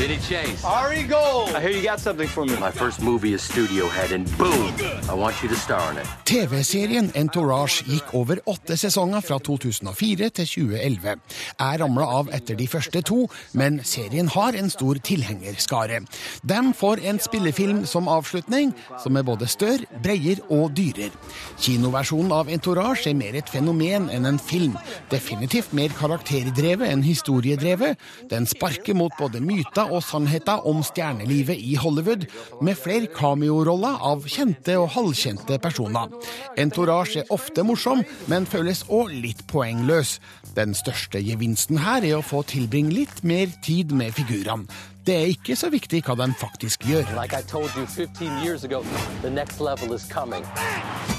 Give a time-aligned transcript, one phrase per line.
[0.00, 0.64] Diddy Chase.
[0.64, 1.50] Ari Gold.
[1.54, 2.56] I hear you got something for me.
[2.58, 4.72] My first movie is Studiohead, and boom,
[5.10, 6.06] I want you to star in it.
[6.24, 11.20] TV-serien Entourage gikk over åtte sesonger fra 2004 til 2011.
[11.60, 16.00] Jeg ramla av etter de første to, men serien har en stor tilhengerskare.
[16.48, 21.12] De får en spillefilm som avslutning, som er både større, bredere og dyrere.
[21.60, 24.80] Kinoversjonen av Entourage er mer et fenomen enn en film.
[25.12, 28.00] Definitivt mer karakterdrevet enn historiedrevet.
[28.32, 32.26] Den sparker mot både myter og sannheter om stjernelivet i Hollywood,
[32.62, 36.12] med flere cameoroller av kjente og halvkjente personer.
[36.60, 40.18] Entourage er ofte morsom, men føles òg litt poengløs.
[40.56, 44.68] Den største gevinsten her er å få tilbringe litt mer tid med figurene.
[45.10, 47.08] Det er ikke så viktig hva de faktisk gjør.
[47.18, 48.84] Like I told you 15 years ago.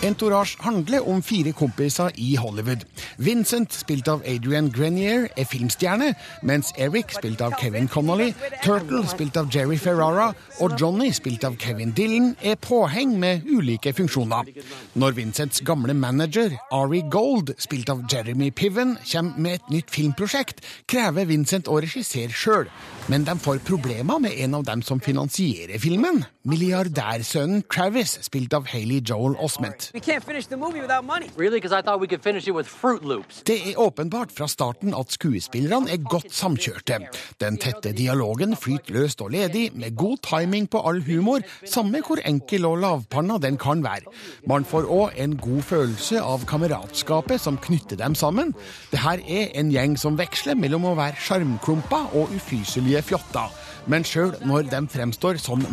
[0.04, 2.86] Entourage handler om fire kompiser i Hollywood.
[3.18, 8.32] Vincent, spilt av Adrian Grenier, er filmstjerne, mens Eric, spilt av Kevin Connolly,
[8.64, 10.32] Turtle, spilt av Jerry Ferrara,
[10.64, 14.48] og Johnny, spilt av Kevin Dillon, er påheng med ulike funksjoner.
[14.96, 20.64] Når Vincents gamle manager, Ari Gold, spilt av Jeremy Piven, kommer med et nytt filmprosjekt,
[20.88, 22.72] krever Vincent å regissere sjøl.
[23.08, 26.24] Men de får problemer med en av dem som finansierer filmen.
[26.44, 29.92] Milliardærsønnen Travis, spilt av Haley Joel Osment.
[29.94, 31.30] We can't finish the movie without money.
[31.38, 31.60] Really?
[31.60, 33.44] Because I thought we could finish it with Fruit Loops.
[33.46, 36.98] Det er åpenbart fra starten at skuespillerne er godt samkjørte.
[37.42, 42.18] Den tette dialogen flyter løst og ledig, med god timing på all humor, samme hvor
[42.26, 44.10] enkel og lavpanna den kan være.
[44.50, 48.56] Man får òg en god følelse av kameratskapet som knytter dem sammen.
[48.92, 53.54] Det her er en gjeng som veksler mellom å være sjarmklumper og ufyselige fjotter.
[53.90, 55.64] Men sjøl når de fremstår som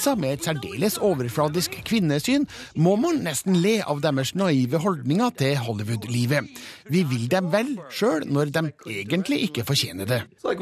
[0.00, 5.56] mannegriser med et særdeles overfladisk kvinnesyn, må man nesten le av deres naive holdninger til
[5.58, 6.48] Hollywood-livet.
[6.88, 10.22] Vi vil dem vel, sjøl når de egentlig ikke fortjener det.
[10.44, 10.60] Like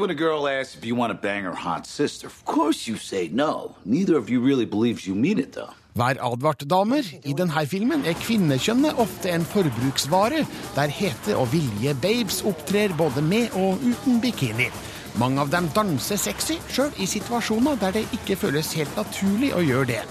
[3.31, 3.75] no.
[3.85, 5.57] Really it.
[5.95, 7.03] Vær advart, damer.
[7.25, 10.45] I denne filmen er kvinnekjønnet ofte en forbruksvare,
[10.75, 14.69] der hete og vilje babes opptrer både med og uten bikini.
[15.19, 19.63] Mange av dem danser sexy, sjøl i situasjoner der det ikke føles helt naturlig å
[19.65, 20.03] gjøre det.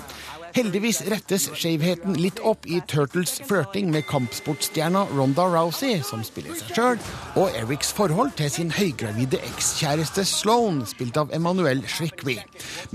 [0.57, 6.73] Heldigvis rettes skjevheten litt opp i Turtles flørting med kampsportstjerna Ronda Rousey, som spiller seg
[6.77, 7.01] sjøl,
[7.41, 12.39] og Erics forhold til sin høygravide ekskjæreste Sloan, spilt av Emanuel Shrikby.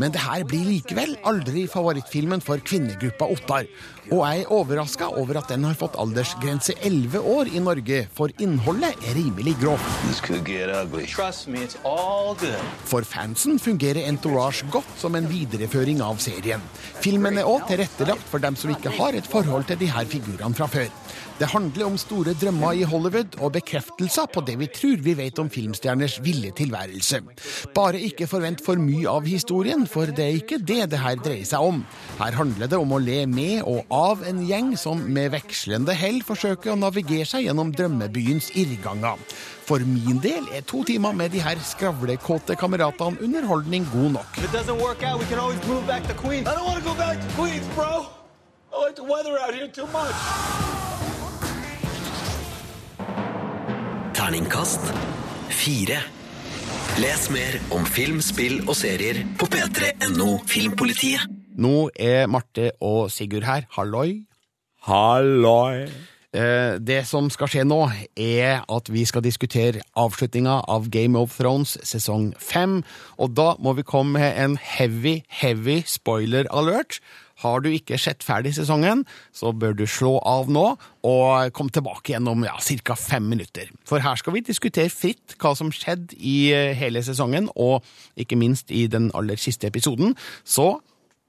[0.01, 3.69] Men det her blir likevel aldri favorittfilmen for kvinnegruppa Ottar.
[4.11, 8.97] Og er overraska over at den har fått aldersgrense 11 år i Norge, for innholdet
[9.07, 9.87] er rimelig grovt.
[10.03, 11.05] This could get ugly.
[11.07, 12.59] Trust me, it's all good.
[12.89, 16.63] For fansen fungerer Entourage godt som en videreføring av serien.
[17.03, 20.57] Filmen er òg tilrettelagt for dem som ikke har et forhold til de her figurene
[20.57, 20.91] fra før.
[21.39, 25.39] Det handler om store drømmer i Hollywood og bekreftelser på det vi tror vi vet
[25.41, 27.23] om filmstjerners ville tilværelse.
[27.73, 31.47] Bare ikke forvent for mye av historien, for det er ikke det det her dreier
[31.49, 31.81] seg om.
[32.19, 36.21] Her handler det om å le med og av en gjeng som med vekslende hell
[36.25, 39.17] forsøker å navigere seg gjennom drømmebyens irrganger.
[39.65, 44.39] For min del er to timer med de her skravlekåte kameratene underholdning god nok.
[45.03, 45.23] Out,
[46.17, 46.47] Queens.
[46.47, 48.05] I don't want to go back to Queens, bro.
[48.71, 50.82] I like the weather out here too much.
[54.23, 54.85] Terningkast
[55.51, 55.97] fire.
[56.95, 61.25] Les mer om film, spill og serier på p3.no Filmpolitiet.
[61.59, 63.65] Nå er Marte og Sigurd her.
[63.75, 64.21] Halloi.
[64.87, 65.89] Halloi.
[66.31, 67.81] Eh, Det som skal skje nå,
[68.15, 72.79] er at vi skal diskutere avslutninga av Game of Thrones sesong fem.
[73.19, 77.01] Og da må vi komme med en heavy, heavy spoiler alert.
[77.41, 79.03] Har du ikke sett ferdig sesongen,
[79.33, 80.65] så bør du slå av nå
[81.03, 82.55] og komme tilbake igjen om ja,
[82.95, 83.71] fem minutter.
[83.89, 87.83] For her skal vi diskutere fritt hva som skjedde i eh, hele sesongen, og
[88.15, 90.13] ikke minst i den aller siste episoden.
[90.45, 90.77] Så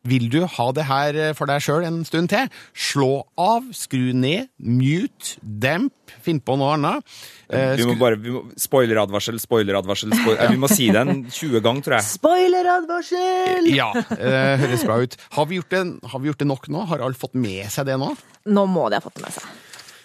[0.04, 2.50] vil du ha det her eh, for deg sjøl en stund til?
[2.76, 5.92] Slå av, skru ned, mute, demp,
[6.24, 7.14] finn på noe annet.
[7.48, 11.24] Eh, Vi må bare, vi må, Spoileradvarsel, spoileradvarsel, spoiler, eh, Vi må si det en
[11.40, 12.08] 20 ganger, tror jeg.
[12.18, 13.70] Spoileradvarsel!
[13.74, 15.16] Ja, eh, høres bra ut.
[15.38, 16.84] Har vi, gjort det, har vi gjort det nok nå?
[16.92, 18.12] Har alle fått med seg det nå?
[18.52, 19.48] Nå må de ha fått det med seg.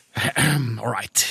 [0.81, 1.28] All right.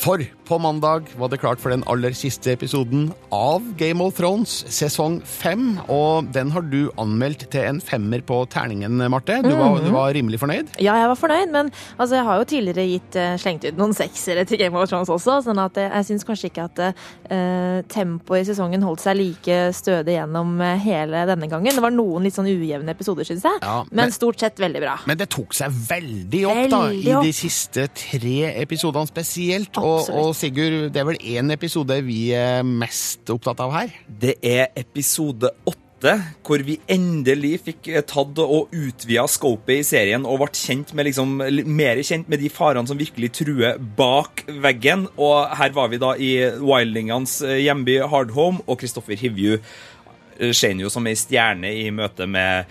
[0.00, 4.50] For på mandag var det klart for den aller siste episoden av Game of Thrones,
[4.72, 5.76] sesong fem.
[5.92, 9.36] Og den har du anmeldt til en femmer på terningen, Marte.
[9.44, 10.72] Du var, du var rimelig fornøyd?
[10.82, 11.68] Ja, jeg var fornøyd, men
[11.98, 15.12] altså, jeg har jo tidligere gitt, eh, slengt ut noen seksere til Game of Thrones
[15.12, 19.20] også, sånn at eh, jeg syns kanskje ikke at uh, tempoet i sesongen holdt seg
[19.20, 21.76] like stødig gjennom hele denne gangen.
[21.76, 24.82] Det var noen litt sånn ujevne episoder, syns jeg, Ja, men, men- stort sett veldig
[24.82, 24.96] bra.
[25.12, 27.28] Men det tok seg veldig opp da, i opp.
[27.28, 29.76] de siste tre episodene spesielt.
[29.78, 30.24] Og, Absolutt.
[30.24, 33.94] og Sigurd, det er vel én episode vi er mest opptatt av her?
[34.06, 36.14] Det er episode åtte,
[36.46, 41.10] hvor vi endelig fikk eh, tatt og utvida scopet i serien og ble kjent med
[41.10, 41.36] liksom,
[41.68, 45.06] mer kjent med de farene som virkelig truer bak veggen.
[45.20, 46.32] Og her var vi da i
[46.62, 52.70] wildingenes eh, hjemby Hardhome, og Kristoffer Hivju eh, jo som ei stjerne i møte med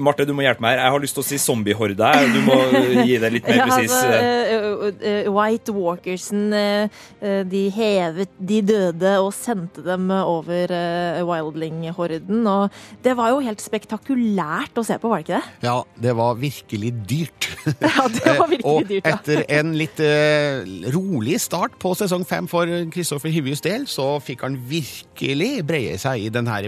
[0.00, 0.84] Marte, du må hjelpe meg her.
[0.84, 2.10] Jeg har lyst til å si zombiehorde.
[2.34, 3.94] Du må eh, gi det litt mer Ja, presis.
[3.94, 6.44] altså, eh, eh, White Walkersen
[7.50, 10.72] De hevet de døde og sendte dem over
[11.26, 12.42] Wildling-horden.
[12.50, 12.70] Og
[13.04, 15.68] det var jo helt spektakulært å se på, var det ikke det?
[15.68, 17.50] Ja, det var virkelig dyrt.
[17.84, 19.14] Ja, det var virkelig dyrt, ja.
[19.16, 20.00] etter en litt
[20.94, 26.26] rolig start på sesong fem for Kristoffer Hivjus del, så fikk han virkelig breie seg
[26.26, 26.58] i denne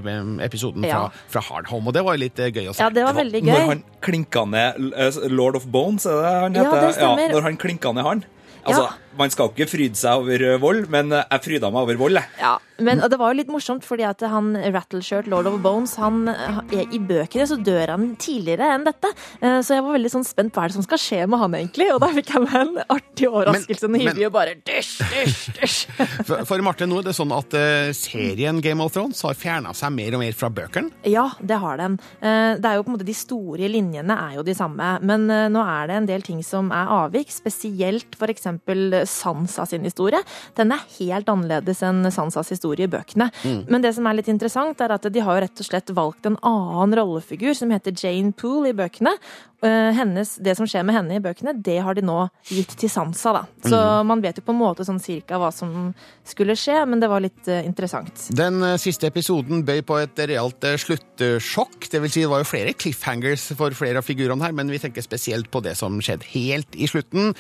[0.44, 1.25] episoden fra, Ja.
[1.32, 2.82] fra Hard Home, og det var litt eh, gøy å se.
[2.85, 3.53] Ja, det var veldig gøy.
[3.53, 7.35] Når han klinka ned eh, Lord of Bones, er det han Ja, det stemmer.
[7.37, 8.25] når han klinka ned han.
[8.67, 9.03] Altså, Ja.
[9.19, 12.19] Man skal ikke fryde seg over eh, vold, men eh, jeg fryda meg over vold,
[12.21, 12.29] jeg.
[12.43, 12.55] Ja,
[12.85, 16.83] men det var jo litt morsomt, fordi at han Rattleshirt, Lord of Bones, han, er
[16.93, 19.09] i bøkene så dør han tidligere enn dette.
[19.41, 21.41] Eh, Så jeg var veldig sånn spent på hva er det som skal skje med
[21.41, 24.93] han egentlig, og da fikk jeg meg en artig overraskelse og hyggelig, og bare dysj,
[25.15, 25.79] dysj, dysj.
[26.27, 29.73] For, for Marte, nå er det sånn at eh, serien Game of Thrones har fjerna
[29.77, 30.93] seg mer og mer fra bøkene.
[31.09, 31.97] Ja, det har den.
[32.21, 35.27] Eh, Det er jo på en måte De store linjene er jo de samme, men
[35.33, 37.33] eh, nå er det en del ting som er avvik.
[37.33, 38.45] Spesielt f.eks.
[38.45, 40.20] Sansa sin historie.
[40.58, 43.31] Den er helt annerledes enn Sansas historie i bøkene.
[43.70, 46.38] Men det som er litt interessant, er at de har rett og slett valgt en
[46.43, 49.17] annen rollefigur som heter Jane Poole i bøkene.
[49.64, 52.19] Eh, Hennes, det som skjer med henne i bøkene, det har de nå
[52.50, 53.43] gitt til Sansa, da.
[53.64, 55.94] Så man vet jo på en måte sånn cirka hva som
[56.29, 58.29] skulle skje, men det var litt eh, interessant.
[58.37, 61.88] Den eh, siste episoden bøy på et realt eh, sluttsjokk.
[61.93, 64.82] Det vil si, det var jo flere cliffhangers for flere av figurene her, men vi
[64.82, 67.32] tenker spesielt på det som skjedde helt i slutten.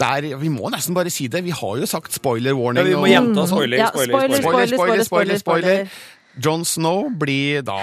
[0.00, 1.44] Der, vi må nesten bare si det.
[1.44, 2.82] Vi har jo sagt spoiler warning.
[2.86, 4.66] Ja, vi må gjenta spoiler, Ja, spoiler, spoiler, spoiler.
[4.66, 5.38] Spoiler, spoiler, spoiler, spoiler.
[5.38, 5.86] spoiler.
[6.40, 7.76] John Snow blir da,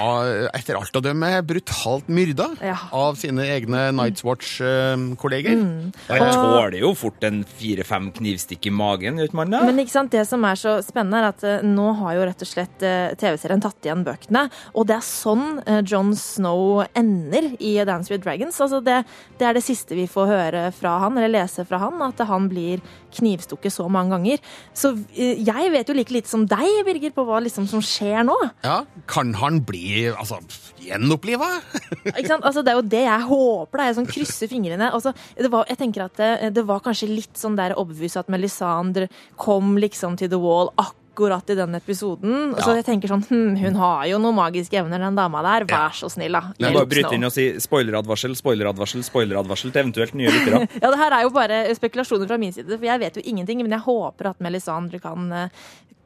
[0.57, 2.75] etter alt å dømme, brutalt myrda Ja.
[2.91, 5.53] av sine egne Night's Watch-kolleger.
[5.55, 5.93] Mm.
[6.09, 9.61] Han tåler jo fort en fire-fem knivstikk i magen, gjør man det?
[9.69, 12.41] Men ikke sant, det som er så spennende, er at eh, nå har jo rett
[12.41, 14.47] og slett eh, TV-serien tatt igjen bøkene.
[14.73, 15.47] Og det er sånn
[15.85, 18.55] John Jon Snow ender i Dance with Dragons.
[18.63, 19.01] Altså det,
[19.39, 22.47] det er det siste vi får høre fra han, eller lese fra han, at han
[22.51, 22.79] blir
[23.17, 24.39] knivstukket så mange ganger.
[24.73, 28.23] Så eh, jeg vet jo like lite som deg, Birger, på hva liksom som skjer
[28.27, 28.38] nå.
[28.63, 30.39] Ja, kan han bli altså,
[30.83, 31.47] gjenoppliva?
[32.17, 32.45] Ikke sant?
[32.45, 33.81] Altså, det er jo det jeg håper.
[33.81, 33.87] Da.
[33.89, 34.91] Jeg sånn krysser fingrene.
[34.95, 38.31] Altså, det var, jeg tenker at det, det var kanskje litt sånn der overbevist at
[38.31, 42.53] Melisandre kom liksom til The Wall akkurat i den episoden.
[42.63, 45.65] Så jeg tenker sånn hm, Hun har jo noen magiske evner, den dama der.
[45.69, 46.53] Vær så snill, da.
[46.57, 50.63] Hjelp bare bryte inn og si spoileradvarsel, spoileradvarsel, spoileradvarsel til eventuelt nye lyttere.
[50.81, 53.61] Ja, det her er jo bare spekulasjoner fra min side, for jeg vet jo ingenting.
[53.65, 55.49] Men jeg håper at Melisandre kan, eh,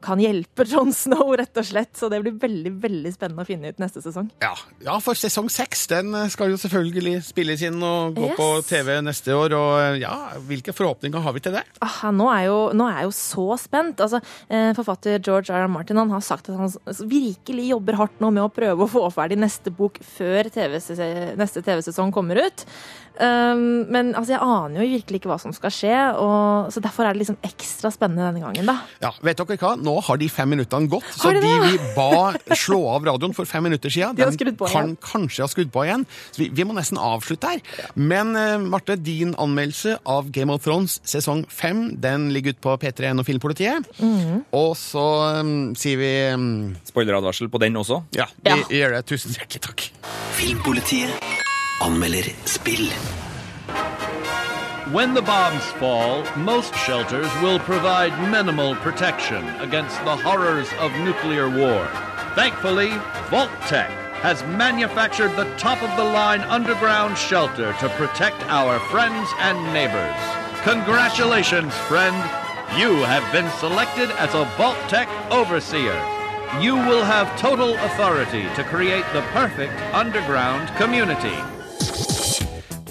[0.04, 1.94] kan hjelpe Jon Snow, rett og slett.
[1.96, 4.26] Så det blir veldig veldig spennende å finne ut neste sesong.
[4.44, 4.50] Ja,
[4.84, 8.36] ja, for sesong seks den skal jo selvfølgelig spilles inn og gå Yes.
[8.36, 9.54] på TV neste år.
[9.56, 10.12] Og ja,
[10.44, 11.62] hvilke forhåpninger har vi til det?
[11.80, 14.02] Ah, nå, er jo, nå er jeg jo så spent.
[14.04, 14.20] Altså,
[14.52, 15.64] eh, forfatter George R.
[15.64, 15.68] R.
[15.68, 16.70] Martin han har sagt at han
[17.08, 20.78] virkelig jobber hardt nå med å prøve å få ferdig neste bok før TV
[21.36, 22.64] neste TV-sesong kommer ut.
[23.14, 27.06] Um, men altså, jeg aner jo virkelig ikke hva som skal skje, og, så derfor
[27.06, 28.66] er det liksom ekstra spennende denne gangen.
[28.66, 28.80] da.
[29.04, 29.74] Ja, vet dere hva?
[29.78, 33.46] Nå har de fem minuttene gått, så de de vi ba slå av radioen for
[33.46, 34.96] fem minutter siden, De har den kan igjen.
[35.04, 36.06] kanskje ha skrudd på igjen.
[36.32, 37.62] Så vi, vi må nesten avslutte her.
[37.94, 42.74] Men uh, Marte, din anmeldelse av Game of Thrones sesong fem den ligger ute på
[42.82, 43.86] P3N og Filmpolitiet.
[44.02, 44.42] Mhm.
[44.58, 48.02] Og så så um, sier vi um, Spoileradvarsel på den også.
[48.14, 48.56] Ja, vi Ja.
[48.70, 49.02] gjør det.
[49.10, 49.88] Tusen hjertelig takk.
[50.38, 51.10] Filmpolitiet
[51.82, 52.86] anmelder spill.
[54.92, 61.48] When the bombs fall, most shelters will provide minimal protection against the horrors of nuclear
[61.48, 61.88] war.
[62.36, 62.90] Thankfully,
[63.30, 63.90] Vault-Tec
[64.22, 70.20] has manufactured the top-of-the-line underground shelter to protect our friends and neighbors.
[70.62, 72.43] Congratulations, friend!
[72.76, 75.94] You have been selected as a Vault-Tec overseer.
[76.60, 81.53] You will have total authority to create the perfect underground community.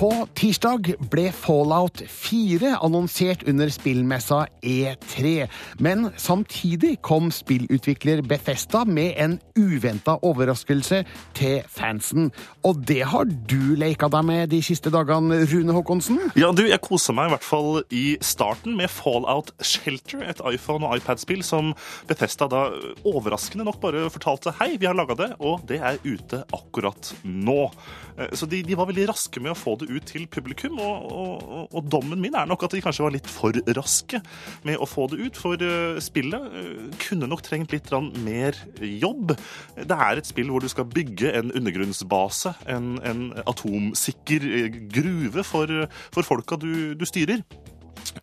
[0.03, 5.45] På tirsdag ble Fallout 4 annonsert under spillmessa E3.
[5.79, 11.05] Men samtidig kom spillutvikler Bethesda med en uventa overraskelse
[11.39, 12.33] til fansen.
[12.67, 16.19] Og det har du leka deg med de siste dagene, Rune Håkonsen?
[16.35, 20.83] Ja, du, Jeg kosa meg i hvert fall i starten med Fallout Shelter, et iPhone-
[20.83, 21.71] og iPad-spill som
[22.11, 22.65] Bethesda da
[23.07, 27.71] overraskende nok bare fortalte hei, vi har laga det, og det er ute akkurat nå.
[28.19, 31.11] Eh, Så de, de var veldig raske med å få det ut til publikum, og,
[31.11, 34.21] og, og- og dommen min er nok at de kanskje var litt for raske
[34.63, 37.89] med å få det ut, for eh, spillet eh, kunne nok trengt litt
[38.23, 39.35] mer jobb.
[39.77, 45.43] Det er et spill hvor du skal bygge en undergrunnsbase, en, en atomsikker eh, gruve
[45.43, 45.67] for,
[46.13, 47.43] for folka du, du styrer.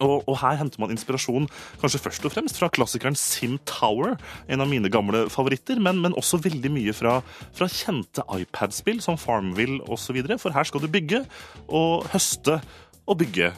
[0.00, 1.49] Og, og her henter man inspirasjon
[1.80, 4.16] kanskje først og fremst fra klassikeren Sim Tower,
[4.50, 7.18] en av mine gamle favoritter, men, men også veldig mye fra,
[7.56, 10.20] fra kjente iPad-spill som Farmville osv.
[10.40, 11.25] For her skal du bygge
[11.68, 12.60] og høste
[13.06, 13.52] og bygge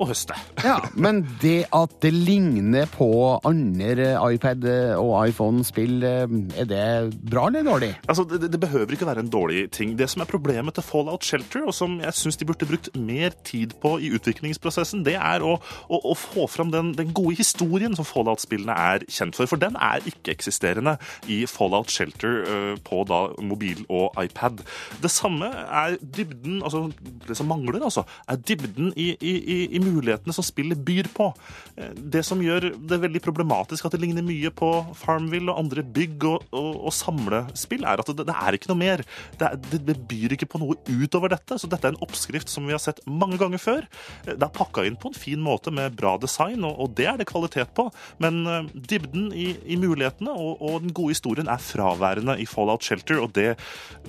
[0.00, 0.36] og høste.
[0.70, 3.08] Ja, Men det at det ligner på
[3.48, 4.66] andre iPad-
[5.00, 6.84] og iPhone-spill, eh, er det
[7.30, 7.90] bra eller dårlig?
[8.08, 9.96] Altså, det, det behøver ikke være en dårlig ting.
[9.98, 13.34] Det som er problemet til Fallout Shelter, og som jeg syns de burde brukt mer
[13.44, 15.56] tid på i utviklingsprosessen, det er å,
[15.88, 19.50] å, å få fram den, den gode historien som Fallout-spillene er kjent for.
[19.50, 20.96] For den er ikke-eksisterende
[21.30, 24.62] i Fallout Shelter øh, på da mobil og iPad.
[25.02, 26.86] Det samme er dybden, altså
[27.28, 31.30] det som mangler, altså, er dybden i, i, i, i mulighetene som spillet byr på.
[31.76, 35.84] Eh, Det som gjør det veldig problematisk at det ligner mye på Farmville og andre
[35.84, 39.04] bygg og, og, og samlespill, er at det, det er ikke noe mer.
[39.40, 41.58] Det, det, byr ikke på noe utover dette.
[41.60, 43.88] Så dette er en oppskrift som vi har sett mange ganger før.
[44.26, 47.08] Eh, Det er pakka inn på en fin måte med bra design, og, og det
[47.10, 47.88] er det kvalitet på.
[48.22, 53.18] Men eh, dybden i, i mulighetene og, den gode historien er fraværende i Fallout Shelter,
[53.20, 53.56] og det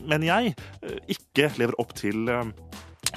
[0.06, 0.54] mener jeg
[1.12, 2.30] ikke lever opp til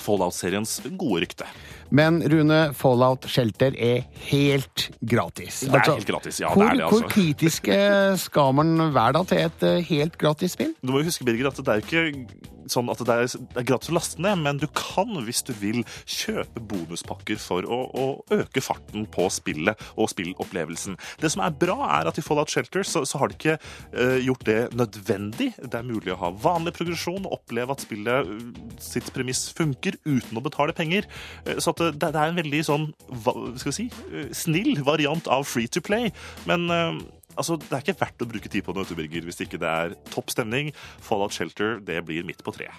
[0.02, 1.48] Fallout-seriens gode rykte.
[1.94, 5.60] Men Rune, Fallout Shelter er helt gratis.
[5.68, 6.98] Det er helt gratis, ja, det er det, altså.
[6.98, 7.78] hvor kritiske
[8.24, 10.74] skal man være da til et eh, helt gratis spill?
[10.82, 13.68] Du må jo huske, Birger, at det er ikke sånn at det er, det er
[13.68, 18.06] gratis å laste ned, men du kan, hvis du vil, kjøpe bonuspakker for å, å
[18.34, 20.98] øke farten på spillet og spillopplevelsen.
[21.22, 24.18] Det som er bra, er at i Fallout Shelter så, så har de ikke uh,
[24.22, 25.50] gjort det nødvendig.
[25.58, 29.98] Det er mulig å ha vanlig progresjon og oppleve at spillet uh, sitt premiss funker
[30.06, 31.08] uten å betale penger.
[31.48, 32.88] Uh, så det, det er en veldig sånn,
[33.24, 36.10] hva skal vi si, eh, snill variant av free to play.
[36.48, 36.98] Men eh,
[37.36, 39.96] Altså, Det er ikke verdt å bruke tid på du, Birger, hvis ikke det er
[40.10, 40.72] topp stemning.
[41.00, 42.74] Fallout Shelter det blir midt på treet.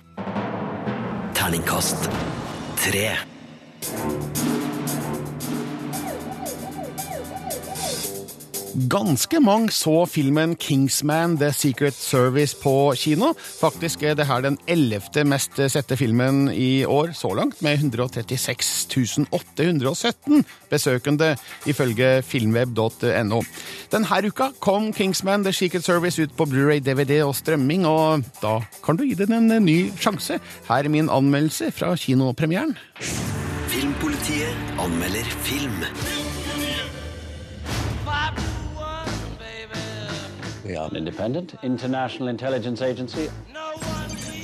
[1.35, 2.09] Terningkast
[2.79, 3.09] tre.
[8.75, 13.29] Ganske mange så filmen Kingsman The Secret Service på kino.
[13.39, 19.29] Faktisk er det her den ellevte mest sette filmen i år så langt, med 136
[19.31, 23.41] 817 besøkende, ifølge filmweb.no.
[23.95, 28.59] Denne uka kom Kingsman The Secret Service ut på Blu-ray, DVD og strømming, og da
[28.83, 30.41] kan du gi den en ny sjanse.
[30.67, 32.75] Her er min anmeldelse fra kinopremieren.
[33.71, 36.24] Filmpolitiet anmelder film.
[40.65, 43.29] We are an independent international intelligence agency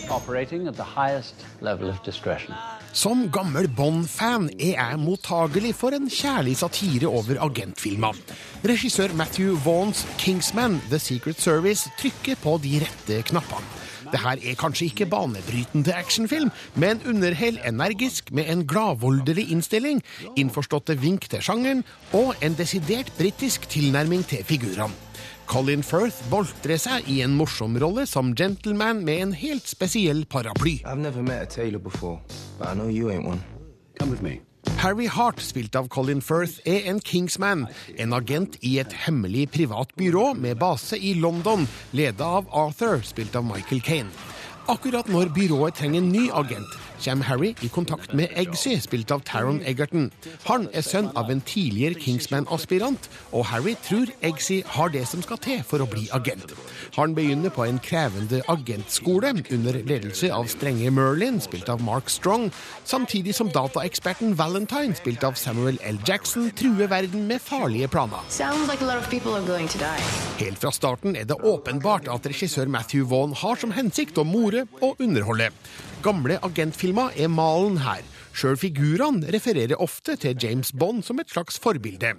[0.09, 2.53] operating at the highest level of discretion.
[2.93, 8.13] Som gammel Bond-fan er jeg mottagelig for en kjærlig satire over agentfilmer.
[8.61, 13.65] Regissør Matthew Vaughns Kingsman The Secret Service trykker på de rette knappene.
[14.11, 20.03] Dette er kanskje ikke banebrytende actionfilm, men underhell energisk med en gladvoldelig innstilling,
[20.35, 25.10] innforståtte vink til sjangeren og en desidert britisk tilnærming til figurene.
[25.51, 30.77] Colin Firth boltrer seg i en morsom rolle som gentleman med en helt spesiell paraply.
[30.85, 32.21] I've never met a tailor before,
[32.57, 33.41] but I know you ain't one.
[33.99, 34.39] Come with me.
[34.79, 37.65] Harry Hart, spilt av Colin Firth, er en Kingsman,
[37.99, 43.35] en agent i et hemmelig privat byrå med base i London, leda av Arthur, spilt
[43.35, 44.29] av Michael Kane.
[44.71, 49.23] Akkurat når byrået trenger en ny agent, kommer Harry i kontakt med Eggsy, spilt av
[49.27, 50.09] Taron Egerton.
[50.45, 55.41] Han er sønn av en tidligere Kingsman-aspirant, og Harry tror Eggsy har det som skal
[55.41, 56.53] til for å bli agent.
[56.97, 62.49] Han begynner på en krevende agentskole under ledelse av strenge Merlin, spilt av Mark Strong,
[62.85, 65.99] samtidig som dataeksperten Valentine, spilt av Samuel L.
[66.07, 68.21] Jackson, truer verden med farlige planer.
[68.29, 70.09] Sounds like a lot of people are going to die.
[70.41, 74.65] Helt fra starten er det åpenbart at regissør Matthew Vaughn har som hensikt å more
[74.81, 75.51] og underholde.
[76.01, 78.01] Gamle agentfilmer er malen her.
[78.33, 82.13] Sjøl figurene refererer ofte til James Bond som et slags forbilde.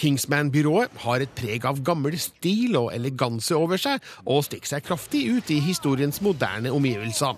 [0.00, 5.22] Kingsman-byrået har et preg av gammel stil og eleganse over seg, og stikker seg kraftig
[5.30, 7.36] ut i historiens moderne omgivelser.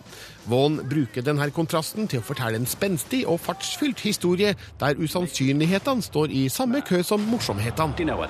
[0.48, 6.32] Vaughn bruker denne kontrasten til å fortelle en spenstig og fartsfylt historie, der usannsynlighetene står
[6.32, 7.92] i samme kø som morsomhetene.
[7.98, 8.22] You know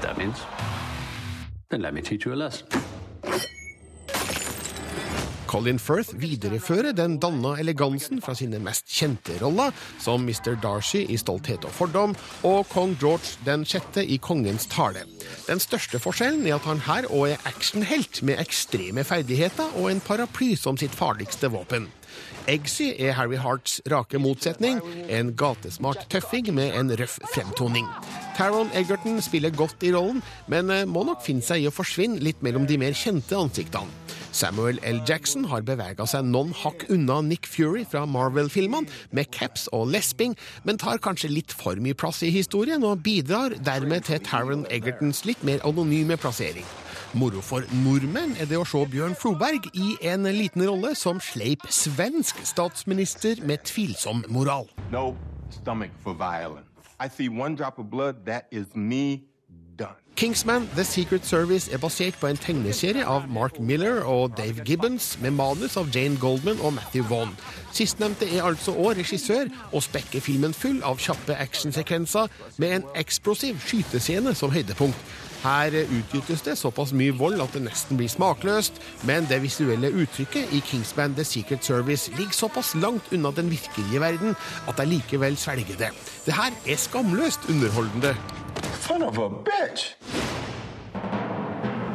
[5.53, 10.55] Colin Firth viderefører den danna elegansen fra sine mest kjente roller, som Mr.
[10.63, 12.15] Darcy i Stolthet og fordom
[12.49, 15.05] og kong George den sjette i Kongens tale.
[15.45, 20.01] Den største forskjellen er at han her òg er actionhelt med ekstreme ferdigheter og en
[20.01, 21.91] paraply som sitt farligste våpen.
[22.49, 24.81] Eggsy er Harry Harts rake motsetning,
[25.13, 27.87] en gatesmart tøffing med en røff fremtoning.
[28.39, 32.25] Taron Egerton spiller godt i rollen, men eh, må nok finne seg i å forsvinne
[32.25, 33.93] litt mellom de mer kjente ansiktene.
[34.33, 35.03] Samuel L.
[35.09, 40.33] Jackson har bevega seg noen hakk unna Nick Fury fra Marvel-filmene, med caps og lesping,
[40.65, 45.27] men tar kanskje litt for mye plass i historien, og bidrar dermed til Taron Egertons
[45.29, 46.65] litt mer anonyme plassering.
[47.12, 51.67] Moro for nordmenn er det å se Bjørn Floberg i en liten rolle som sleip
[51.69, 54.65] svensk statsminister med tvilsom moral.
[54.91, 55.12] No
[55.53, 56.65] stomach for violence.
[56.99, 58.65] I see one drop of blood, that is.
[60.16, 65.19] Kingsman The Secret Service er basert på en tegneserie av Mark Miller og Dave Gibbons,
[65.23, 67.33] med manus av Jane Goldman og Matthew Vaughn.
[67.73, 72.28] Sistnevnte er altså òg regissør, og spekker filmen full av kjappe actionsekvenser
[72.59, 75.00] med en eksplosiv skytescene som høydepunkt.
[75.43, 78.77] Her utgytes det såpass mye vold at det nesten blir smakløst,
[79.09, 84.01] men det visuelle uttrykket i Kingsband The Secret Service ligger såpass langt unna den virkelige
[84.01, 84.37] verden
[84.69, 85.91] at jeg likevel svelger det.
[86.27, 88.15] Det her er skamløst underholdende.
[88.87, 89.97] Son of a bitch!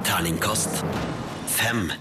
[0.03, 0.85] Terningkast
[1.47, 1.91] fem.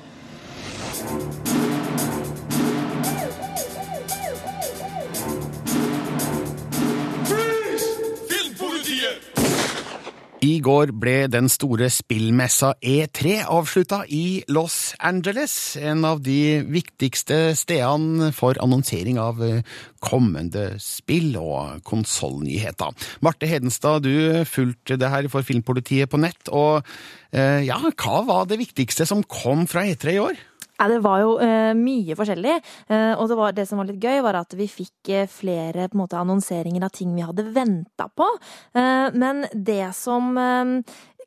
[10.44, 17.54] I går ble den store spillmessa E3 avslutta i Los Angeles, en av de viktigste
[17.56, 19.62] stedene for annonsering av eh,
[20.04, 22.92] kommende spill og konsollnyheter.
[23.24, 26.84] Marte Hedenstad, du fulgte det her for Filmpolitiet på nett, og
[27.32, 30.44] eh, ja, hva var det viktigste som kom fra E3 i år?
[30.76, 32.58] Ja, det var jo uh, mye forskjellig.
[32.90, 35.88] Uh, og det, var, det, som var litt gøy, var at vi fikk eh, flere
[35.96, 38.26] måte, annonseringer av ting vi hadde venta på.
[38.74, 40.36] Men det som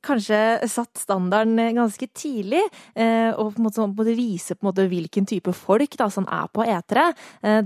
[0.06, 2.62] kanskje satt standarden ganske tidlig,
[2.96, 6.48] og på en måte, måte vise på en måte hvilken type folk da, som er
[6.54, 7.08] på E3,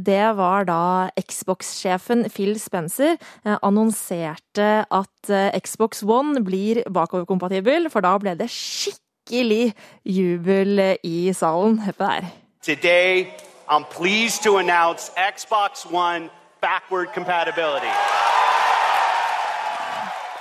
[0.05, 0.81] det var da
[1.19, 3.19] Xbox-sjefen Phil Spencer
[3.59, 9.73] annonserte at Xbox One blir bakoverkompatibel, for da ble det skikkelig skikkelig
[10.05, 11.79] jubel i salen.
[11.79, 12.23] Hør på det her.
[12.63, 13.27] Today,
[13.69, 16.29] I'm pleased to announce Xbox One
[16.61, 17.91] backward compatibility.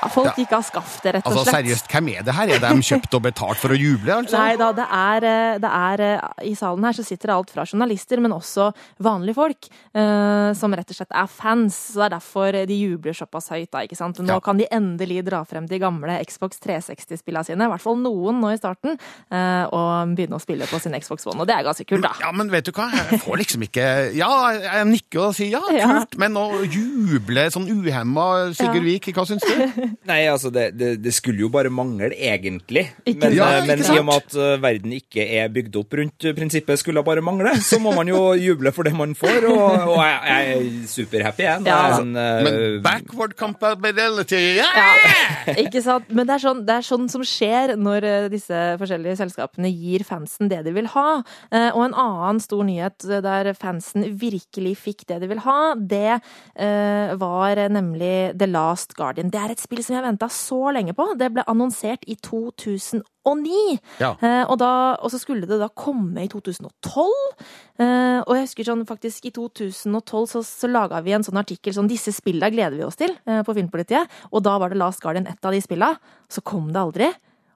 [0.02, 1.54] Ja, folk gikk av skaftet, rett og Altså slett.
[1.62, 2.50] Seriøst, hvem er det her?
[2.56, 4.10] Er de kjøpt og betalt for å juble?
[4.16, 4.34] altså?
[4.36, 7.50] Nei da, det er, eh, det er eh, I salen her så sitter det alt
[7.54, 11.78] fra journalister, men også vanlige folk, eh, som rett og slett er fans.
[11.92, 14.18] Så det er derfor de jubler såpass høyt, da, ikke sant.
[14.18, 14.40] Nå Ja.
[14.40, 18.50] kan de endelig dra frem de gamle Xbox 360-spillene sine, i hvert fall noen nå
[18.52, 18.98] i starten,
[19.30, 21.40] eh, og begynne å spille på sin Xbox One.
[21.40, 22.12] Og det er ganske kult, da.
[22.20, 22.90] Ja, men vet du hva?
[22.90, 23.86] Jeg får liksom ikke
[24.16, 25.86] Ja, jeg nikker og sier ja, Ja.
[26.02, 28.88] kult, men å juble sånn uhemma, Sigurd Ja.
[28.88, 29.88] Vik, hva syns du?
[30.10, 32.88] Nei, altså, det, det, det skulle jo bare mangle, egentlig.
[33.04, 35.76] Ikke men eh, Ja, men ikke i og med at eh, verden ikke er bygd
[35.80, 39.14] opp rundt eh, prinsippet 'skulle bare mangle', så må man jo juble for det man
[39.18, 41.66] får, og, og jeg, jeg er superhappy, jeg.
[41.66, 41.80] Ja.
[42.00, 44.68] en, eh, Men backward compatibility ja!
[44.76, 46.08] Ja, ikke sant?
[46.10, 50.04] Men det er, sånn, det er sånn som skjer når eh, disse forskjellige selskapene gir
[50.08, 51.22] fansen det de vil ha.
[51.52, 55.74] Eh, Og en annen stor nyhet eh, der fansen virkelig fikk det de vil ha,
[55.78, 56.18] det
[56.56, 59.30] eh, var nemlig The Last Guardian.
[59.32, 61.06] Det er et spill som jeg venta så lenge på.
[61.18, 63.02] Det ble annonsert i 2009.
[64.02, 64.12] Ja.
[64.18, 67.12] Eh, og, da, og så skulle det da komme i 2012.
[67.82, 71.76] Eh, og jeg husker sånn faktisk i 2012 så, så laga vi en sånn artikkel
[71.76, 74.22] sånn disse spillene gleder vi oss til eh, på Filmpolitiet.
[74.32, 75.94] Og da var det Last Guardian ett av de spilla.
[76.32, 77.12] Så kom det aldri.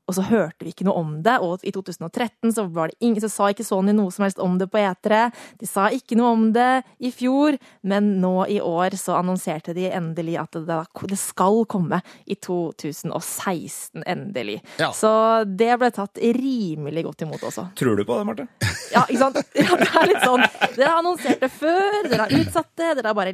[0.06, 1.36] Og så hørte vi ikke noe om det.
[1.42, 4.54] Og i 2013 så, var det ingen, så sa ikke Sony noe som helst om
[4.60, 5.26] det på E3.
[5.60, 6.70] De sa ikke noe om det
[7.02, 10.78] i fjor, men nå i år så annonserte de endelig at det,
[11.10, 14.60] det skal komme i 2016, endelig.
[14.78, 14.92] Ja.
[14.94, 15.10] Så
[15.46, 17.68] det ble tatt rimelig godt imot også.
[17.78, 18.48] Tror du på det, Marte?
[18.94, 19.38] Ja, ikke sant?
[19.58, 20.42] Ja, det er litt sånn
[20.76, 23.32] Dere har annonsert det før, dere har utsatt det, dere har bare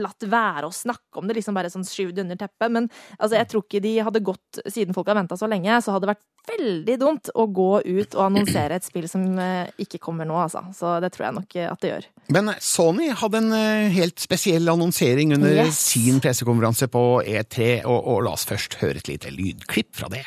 [0.00, 2.72] latt være å snakke om det, liksom bare sånn skyvd under teppet.
[2.72, 5.94] Men altså, jeg tror ikke de hadde gått, siden folk har venta så lenge, så
[5.94, 9.98] hadde det vært veldig dumt å gå ut og annonsere et spill som eh, ikke
[9.98, 10.62] kommer nå, altså.
[10.78, 12.06] Så det tror jeg nok eh, at det gjør.
[12.36, 15.80] Men Sony hadde en eh, helt spesiell annonsering under Yes.
[15.90, 20.22] sin pressekonferanse på E3, og, og la oss først høre et lite lydklipp fra det.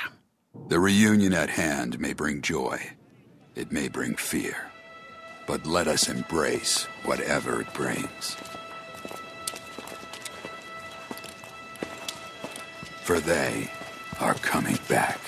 [0.70, 2.78] The reunion at hand may bring joy.
[3.56, 4.68] It may bring fear.
[5.48, 8.36] But let us embrace whatever it brings.
[13.04, 13.70] For they
[14.20, 15.20] are coming back.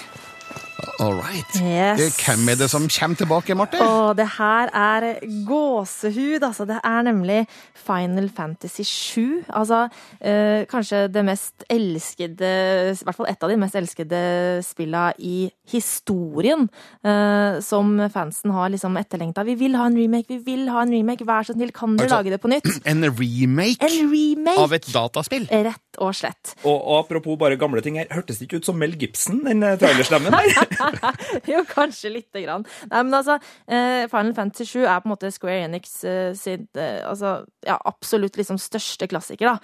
[1.02, 1.52] All right.
[1.62, 2.16] Yes.
[2.22, 3.80] Hvem er det som kommer tilbake, Marte?
[3.82, 5.08] Og det her er
[5.48, 6.66] gåsehud, altså.
[6.70, 7.40] Det er nemlig
[7.82, 9.44] Final Fantasy 7.
[9.50, 9.84] Altså
[10.22, 12.52] eh, kanskje det mest elskede
[12.94, 14.22] I hvert fall et av de mest elskede
[14.66, 16.68] spilla i historien.
[17.06, 19.46] Eh, som fansen har liksom etterlengta.
[19.48, 21.26] Vi vil ha en remake, vi vil ha en remake.
[21.28, 22.70] Vær så snill, kan du Altså, lage det på nytt?
[22.92, 24.58] En remake, En remake!
[24.62, 25.48] av et dataspill?
[25.52, 26.56] Rett og slett.
[26.64, 29.64] Og, og apropos bare gamle ting her, hørtes det ikke ut som Mel Gibson, den
[29.66, 30.34] eh, trailerstemmen?
[31.52, 32.66] jo, kanskje lite grann.
[32.90, 36.68] Nei, men altså, eh, Final Fantasy 7 er på en måte Square Enix eh, sin
[36.80, 39.58] eh, altså, ja, absolutt liksom største klassiker, da.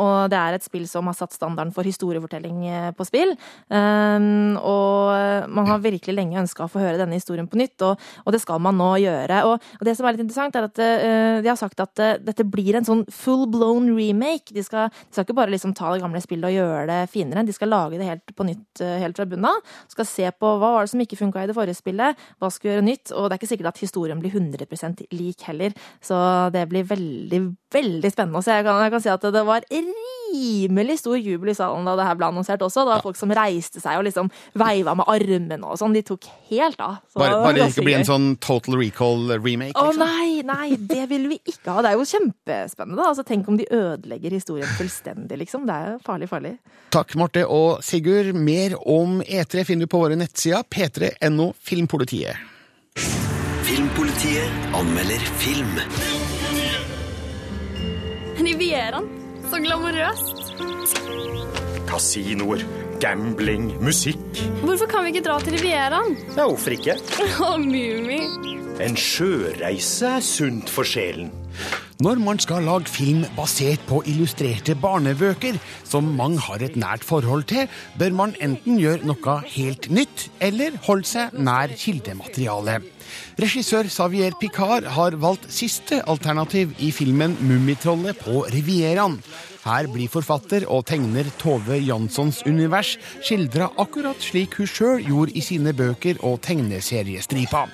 [0.00, 2.64] Og det er et spill som har satt standarden for historiefortelling
[2.96, 3.32] på spill.
[3.68, 8.00] Um, og man har virkelig lenge ønska å få høre denne historien på nytt, og,
[8.34, 9.40] det skal man nå gjøre.
[9.48, 10.80] Og, det som er litt interessant, er at
[11.44, 14.54] de har sagt at dette blir en sånn full blown remake.
[14.54, 17.46] De skal, de skal ikke bare liksom ta det gamle spillet og gjøre det finere,
[17.46, 19.74] de skal lage det helt på nytt helt fra bunnen av.
[19.92, 22.68] Skal se på hva var det som ikke funka i det forrige spillet, hva skal
[22.68, 25.76] vi gjøre nytt, og det er ikke sikkert at historien blir 100% lik heller.
[26.00, 26.16] Så
[26.54, 27.42] det blir veldig,
[27.74, 28.54] veldig spennende å se.
[28.58, 29.66] Jeg kan, jeg kan si at det var
[30.34, 32.84] rimelig stor jubel i salen da det her ble annonsert også.
[32.84, 35.94] Det var folk som reiste seg og liksom veiva med armene og sånn.
[35.94, 36.96] De tok helt av.
[37.12, 39.74] Så Bare, bare det ikke blir en sånn Total Recall-remake?
[39.78, 41.84] Å nei, nei, det vil vi ikke ha.
[41.84, 42.98] Det er jo kjempespennende.
[43.00, 43.10] da.
[43.12, 45.68] Altså, tenk om de ødelegger historien fullstendig, liksom.
[45.68, 46.56] Det er jo farlig, farlig.
[46.94, 48.34] Takk, Marte og Sigurd.
[48.34, 52.50] Mer om E3 finner du på våre nettsider p3.no Filmpolitiet.
[53.64, 56.23] Filmpolitiet anmelder film.
[58.38, 59.06] Rivieraen.
[59.50, 60.40] Så glamorøst.
[61.86, 62.64] Kasinoer,
[63.00, 64.18] gambling, musikk.
[64.64, 66.16] Hvorfor kan vi ikke dra til Rivieraen?
[66.34, 66.96] Ja, hvorfor ikke?
[67.46, 68.20] Å, Mummi.
[68.82, 71.30] En sjøreise er sunt for sjelen.
[72.02, 77.46] Når man skal lage film basert på illustrerte barnebøker, som mange har et nært forhold
[77.52, 77.70] til,
[78.00, 82.90] bør man enten gjøre noe helt nytt, eller holde seg nær kildematerialet.
[83.40, 89.18] Regissør Xavier Picard har valgt siste alternativ i filmen Mummitrollet på Rivieraen.
[89.64, 95.44] Her blir forfatter og tegner Tove Janssons univers skildra akkurat slik hun sjøl gjorde i
[95.44, 97.64] sine bøker og tegneseriestripa.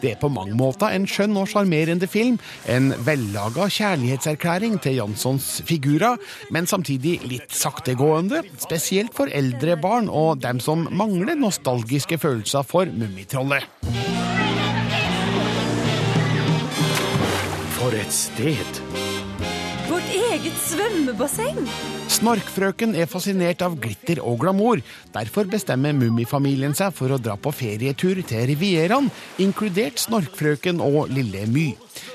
[0.00, 5.60] Det er på mange måter en skjønn og sjarmerende film, en vellaga kjærlighetserklæring til Janssons
[5.68, 6.16] figurer,
[6.52, 12.88] men samtidig litt saktegående, spesielt for eldre barn og dem som mangler nostalgiske følelser for
[12.88, 14.13] Mummitrollet.
[17.84, 18.78] For et sted.
[19.90, 21.58] Vårt eget svømmebasseng.
[22.08, 24.80] Snorkfrøken er fascinert av glitter og glamour.
[25.12, 31.44] Derfor bestemmer Mummifamilien seg for å dra på ferietur til Rivieraen, inkludert Snorkfrøken og Lille
[31.44, 31.66] My.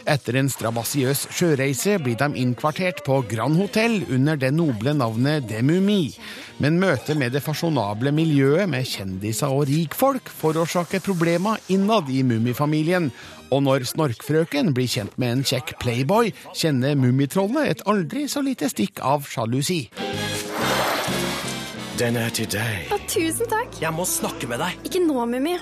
[0.10, 5.62] Etter en strabasiøs sjøreise blir de innkvartert på Grand Hotell under det noble navnet De
[5.62, 6.16] Mumi.
[6.58, 13.14] Men møtet med det fasjonable miljøet med kjendiser og rikfolk forårsaker problemer innad i Mummifamilien.
[13.50, 18.70] Og når Snorkfrøken blir kjent med en kjekk playboy, kjenner Mummitrollet et aldri så lite
[18.70, 19.88] stikk av sjalusi.
[22.00, 22.86] Den er til deg.
[22.96, 23.74] Å, tusen takk.
[23.82, 24.78] Jeg må snakke med deg.
[24.88, 25.58] Ikke nå, Mummi.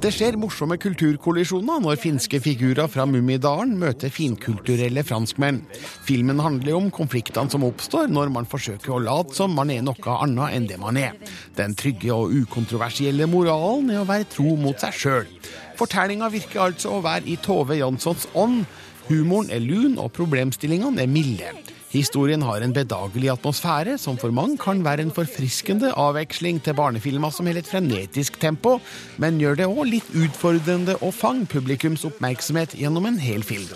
[0.00, 5.60] Det skjer morsomme kulturkollisjoner når finske figurer fra Mummidalen møter finkulturelle franskmenn.
[6.06, 10.16] Filmen handler om konfliktene som oppstår når man forsøker å late som man er noe
[10.16, 11.12] annet enn det man er.
[11.60, 15.32] Den trygge og ukontroversielle moralen er å være tro mot seg sjøl.
[15.76, 18.64] Fortellinga virker altså å være i Tove Janssons ånd.
[19.06, 21.52] Humoren er lun, og problemstillingene er milde.
[21.92, 27.30] Historien har en bedagelig atmosfære, som for mange kan være en forfriskende avveksling til barnefilmer
[27.32, 28.78] som holder et frenetisk tempo,
[29.22, 33.70] men gjør det òg litt utfordrende å fange publikums oppmerksomhet gjennom en hel film.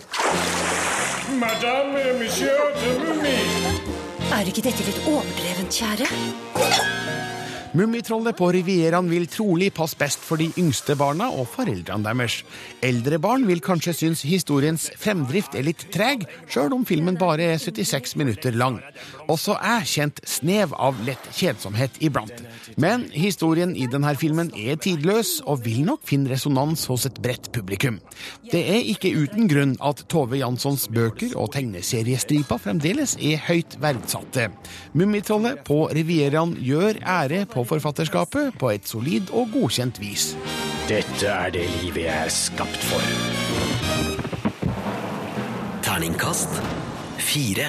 [1.41, 3.37] Madame, monsieur, de
[4.31, 7.00] Er ikke dette litt overdrevent, kjære?
[7.73, 12.41] Mummitrollet på Rivieraen vil trolig passe best for de yngste barna og foreldrene deres.
[12.83, 17.61] Eldre barn vil kanskje synes historiens fremdrift er litt treg, sjøl om filmen bare er
[17.63, 18.81] 76 minutter lang.
[19.31, 22.43] Også jeg kjent snev av lett kjedsomhet iblant.
[22.75, 27.53] Men historien i denne filmen er tidløs, og vil nok finne resonans hos et bredt
[27.55, 28.01] publikum.
[28.51, 34.51] Det er ikke uten grunn at Tove Janssons bøker og tegneseriestriper fremdeles er høyt verdsatte.
[34.99, 40.33] Mummitrollet på Rivieraen gjør ære på forfatterskapet på et solid og godkjent vis.
[40.91, 43.05] Dette er det livet jeg er skapt for.
[45.87, 46.61] Terningkast
[47.31, 47.69] fire.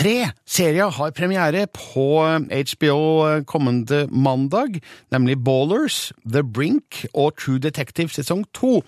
[0.00, 2.06] Tre serier har premiere på
[2.48, 3.00] HBO
[3.44, 4.78] kommende mandag,
[5.12, 8.78] nemlig Ballers, The Brink og True Detective sesong to.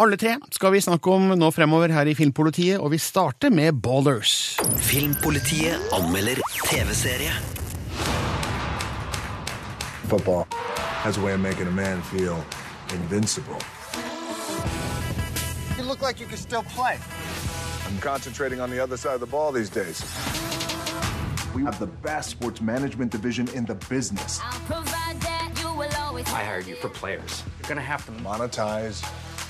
[0.00, 3.82] Alle tre skal vi snakke om nå fremover her i Filmpolitiet, og vi starter med
[3.84, 4.56] Ballers.
[4.80, 7.61] Filmpolitiet anmelder TV-serie.
[10.12, 12.44] Football has a way of making a man feel
[12.90, 13.56] invincible.
[15.78, 16.98] You look like you could still play.
[17.86, 20.02] I'm concentrating on the other side of the ball these days.
[21.54, 24.38] We have the best sports management division in the business.
[24.42, 24.52] I
[26.26, 27.42] hired you for players.
[27.58, 29.02] You're gonna have to Monetize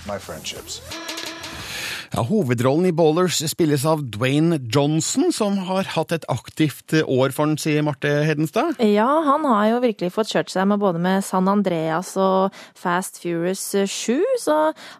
[0.07, 0.81] my friendships.
[2.13, 7.49] Ja, Hovedrollen i Ballers spilles av Dwayne Johnson, som har hatt et aktivt år for
[7.49, 8.77] den, sier Marte Hedenstad.
[8.85, 13.23] Ja, han har jo virkelig fått kjørt seg med både med San Andreas og Fast
[13.23, 14.57] Furious 7, så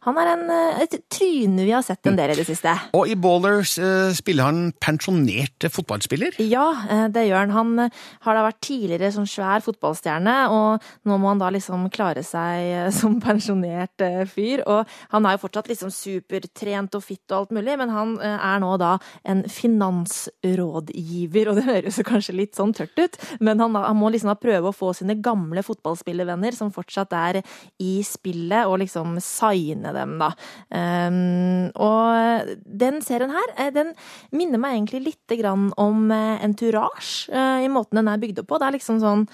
[0.07, 0.55] han er en,
[0.87, 2.73] et tryne vi har sett en del i det siste.
[2.97, 6.41] Og i Ballers eh, spiller han pensjonert fotballspiller.
[6.41, 7.55] Ja, eh, det gjør han.
[7.59, 11.91] Han eh, har da vært tidligere sånn svær fotballstjerne, og nå må han da liksom
[11.93, 14.65] klare seg eh, som pensjonert eh, fyr.
[14.65, 18.39] Og han er jo fortsatt liksom supertrent og fitt og alt mulig, men han eh,
[18.53, 18.93] er nå da
[19.29, 24.33] en finansrådgiver, og det høres kanskje litt sånn tørt ut, men han, han må liksom
[24.43, 27.35] prøve å få sine gamle fotballspillervenner som fortsatt er
[27.83, 30.31] i spillet, og liksom signe dem, da.
[30.73, 33.93] Um, og den serien her, eh, den
[34.35, 38.53] minner meg egentlig lite grann om eh, Entourage, eh, i måten den er bygd opp
[38.53, 38.61] på.
[38.61, 39.27] Det er liksom sånn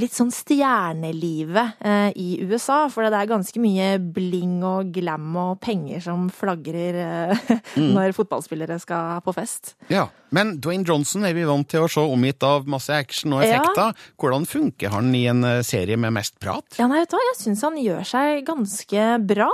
[0.00, 5.60] litt sånn stjernelivet eh, i USA, for det er ganske mye bling og glam og
[5.62, 7.44] penger som flagrer eh,
[7.76, 7.90] Mm.
[7.92, 9.74] når fotballspillere skal på fest.
[9.92, 13.44] Ja, Men Dwayne Johnson er vi vant til å se omgitt av masse action og
[13.44, 13.56] Ja.
[13.60, 13.94] effekter.
[14.18, 16.64] Hvordan funker han i en eh, serie med mest prat?
[16.78, 19.48] Ja, nei, vet du hva, jeg syns han gjør seg ganske bra.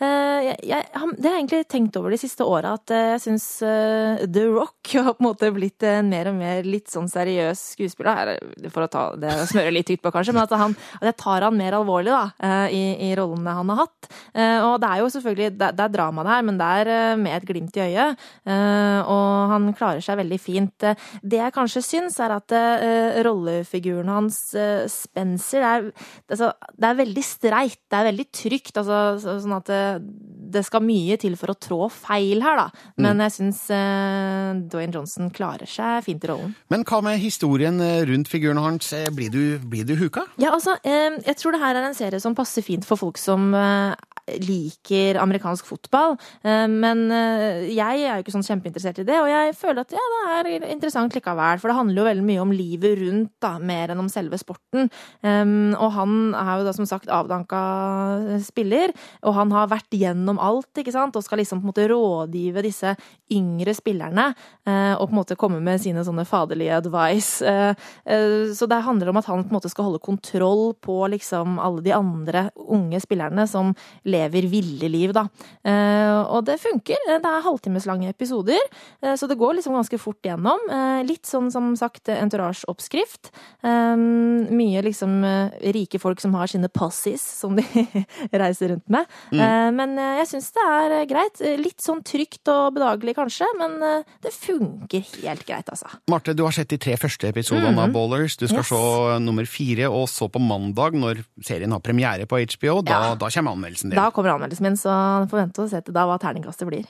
[0.00, 0.84] Eh, jeg, jeg,
[1.16, 4.92] det har jeg egentlig tenkt over de siste åra, at eh, jeg syns The Rock
[4.98, 8.34] har på en måte blitt en mer og mer litt sånn seriøs skuespiller.
[8.72, 11.18] For å ta det og smøre litt ut på, kanskje, men at, han, at jeg
[11.24, 14.08] tar han mer alvorlig da, i, i rollene han har hatt.
[14.68, 17.36] Og det er jo selvfølgelig det, det er drama det her, men det er med
[17.38, 18.24] et glimt i øyet.
[18.48, 20.82] Og han klarer seg veldig fint.
[20.82, 25.88] Eh, Det jeg kanskje syns, er at eh, rollefiguren hans, eh, Spencer, det er,
[26.30, 27.78] altså, det er veldig streit.
[27.88, 28.74] Det er veldig trygt.
[28.76, 29.82] Altså, så- sånn at det,
[30.58, 32.68] det skal mye til for å trå feil her, da.
[32.96, 33.66] Men jeg syns
[34.70, 36.54] Dwayne Johnson klarer seg fint i rollen.
[36.70, 37.78] Men hva med historien
[38.08, 38.90] rundt figuren hans?
[39.14, 40.24] Blir du, blir du huka?
[40.40, 43.50] Ja, altså, jeg tror det her er en serie som passer fint for folk som
[44.42, 46.16] liker amerikansk fotball.
[46.42, 49.94] Eh, men eh, jeg er jo ikke sånn kjempeinteressert i det, og jeg føler at
[49.96, 50.04] ja,
[50.44, 51.60] det er interessant likevel.
[51.60, 54.88] For det handler jo veldig mye om livet rundt, da, mer enn om selve sporten.
[55.78, 57.60] Og han er jo da som sagt avdanka
[58.44, 58.92] spiller,
[59.26, 62.64] og han har vært gjennom alt, ikke sant, og skal liksom på en måte rådgive
[62.66, 62.94] disse
[63.34, 64.30] yngre spillerne,
[64.66, 67.44] eh, og på en måte komme med sine sånne faderlige advice.
[68.58, 71.82] Så det handler om at han på en måte skal holde kontroll på liksom alle
[71.84, 73.74] de andre unge spillerne som
[74.08, 74.17] lever
[74.50, 75.26] ville liv, da.
[75.64, 76.96] Eh, og det funker.
[77.08, 78.58] Det er halvtimeslange episoder,
[79.02, 80.58] eh, så det går liksom ganske fort gjennom.
[80.70, 83.30] Eh, litt sånn som sagt entourage-oppskrift.
[83.62, 83.96] Eh,
[84.58, 87.64] mye liksom eh, rike folk som har sine posses som de
[88.32, 89.06] reiser rundt med.
[89.32, 89.40] Mm.
[89.40, 91.40] Eh, men eh, jeg syns det er eh, greit.
[91.44, 95.90] Eh, Litt sånn trygt og bedagelig kanskje, men eh, det funker helt greit, altså.
[96.10, 97.78] Marte, du har sett de tre første episodene Mhm.
[97.82, 98.36] av Ballers.
[98.40, 98.68] Du skal Yes.
[98.68, 103.28] se nummer fire, og så på mandag, når serien har premiere på HBO, da, da
[103.28, 103.98] kommer anmeldelsen din.
[103.98, 104.92] Da kommer anmeldelsen min, så
[105.30, 106.88] får vente og se til da hva terningkastet blir.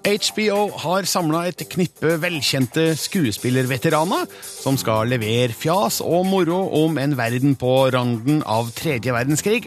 [0.00, 7.14] HBO har samla et knippe velkjente skuespillerveteraner som skal levere fjas og moro om en
[7.18, 9.66] verden på randen av tredje verdenskrig.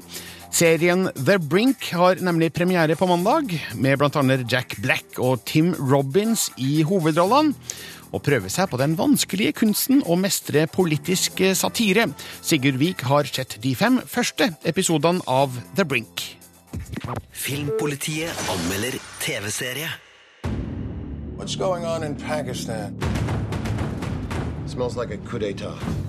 [0.54, 4.38] Serien The Brink har nemlig premiere på mandag, med bl.a.
[4.50, 7.56] Jack Black og Tim Robbins i hovedrollene.
[8.14, 12.08] Og prøve seg på den vanskelige kunsten å mestre politisk satire.
[12.46, 16.24] Sigurd Vik har sett de fem første episodene av The Brink.
[17.32, 19.90] Filmpolitiet anmelder TV-serie.
[21.38, 22.98] What's going on in Pakistan?
[24.66, 26.03] Smells like a coup d'etat.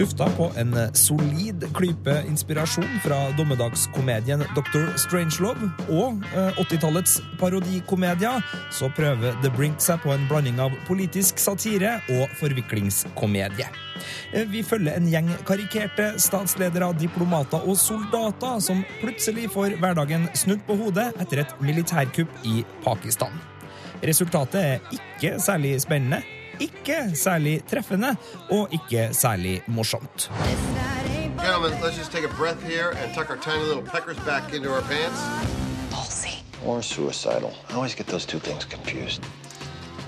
[0.00, 4.86] Tufta på en solid klype inspirasjon fra dommedagskomedien Dr.
[4.96, 8.40] Strangelove og eh, 80-tallets parodikomedier,
[8.72, 13.68] så prøver The Brink seg på en blanding av politisk satire og forviklingskomedie.
[14.32, 20.64] Eh, Vi følger en gjeng karikerte statsledere, diplomater og soldater som plutselig får hverdagen snudd
[20.64, 23.36] på hodet etter et militærkupp i Pakistan.
[24.00, 26.24] Resultatet er ikke særlig spennende,
[26.60, 28.16] ikke særlig treffende
[28.50, 30.30] og ikke særlig morsomt.
[31.40, 34.68] Gentlemen, let's just take a breath here and tuck our tiny little peckers back into
[34.70, 35.20] our pants.
[36.66, 37.52] Or suicidal.
[37.70, 39.22] I always get those two things confused.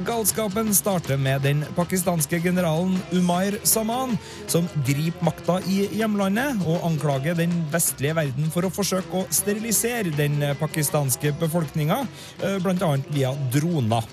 [0.07, 7.37] Galskapen starter med den pakistanske generalen Umair Saman, som griper makta i hjemlandet og anklager
[7.39, 12.03] den vestlige verden for å forsøke å sterilisere den pakistanske befolkninga,
[12.41, 12.57] bl.a.
[12.65, 14.09] blant annet via droner.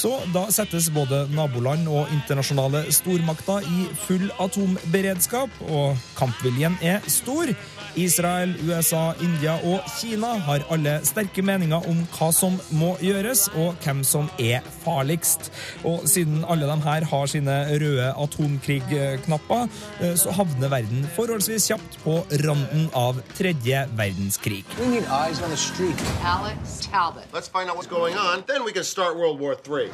[0.00, 7.50] Så da settes både naboland og internasjonale stormakter i full atomberedskap, og kampviljen er stor.
[7.96, 13.74] Israel, USA, India og Kina har alle sterke meninger om hva som må gjøres, og
[13.84, 15.50] hvem som er farligst.
[15.84, 19.68] Og siden alle de her har sine røde atomkrigknapper,
[20.00, 24.64] eh, så havner verden forholdsvis kjapt på randen av tredje verdenskrig.
[24.78, 26.00] We need eyes on the street.
[26.24, 27.26] Alex Talbot.
[27.32, 29.90] Let's find out what's going on, then we can start World War III.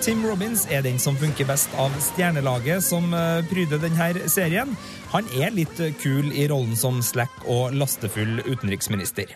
[0.00, 4.76] Tim Robbins er den som funker best av stjernelaget som eh, pryder denne serien.
[5.16, 9.30] Han er litt kul i rollen som slack og lastefull utenriksminister.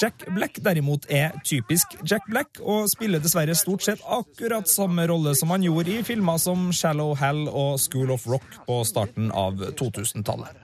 [0.00, 5.36] Jack Black derimot er typisk Jack Black og spiller dessverre stort sett akkurat samme rolle
[5.38, 9.62] som han gjorde i filmer som Shallow Hell og School of Rock på starten av
[9.78, 10.58] 2000-tallet.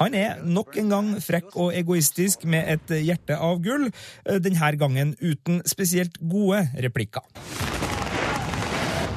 [0.00, 3.90] Han er nok en gang frekk og egoistisk med et hjerte av gull,
[4.24, 7.26] denne gangen uten spesielt gode replikker.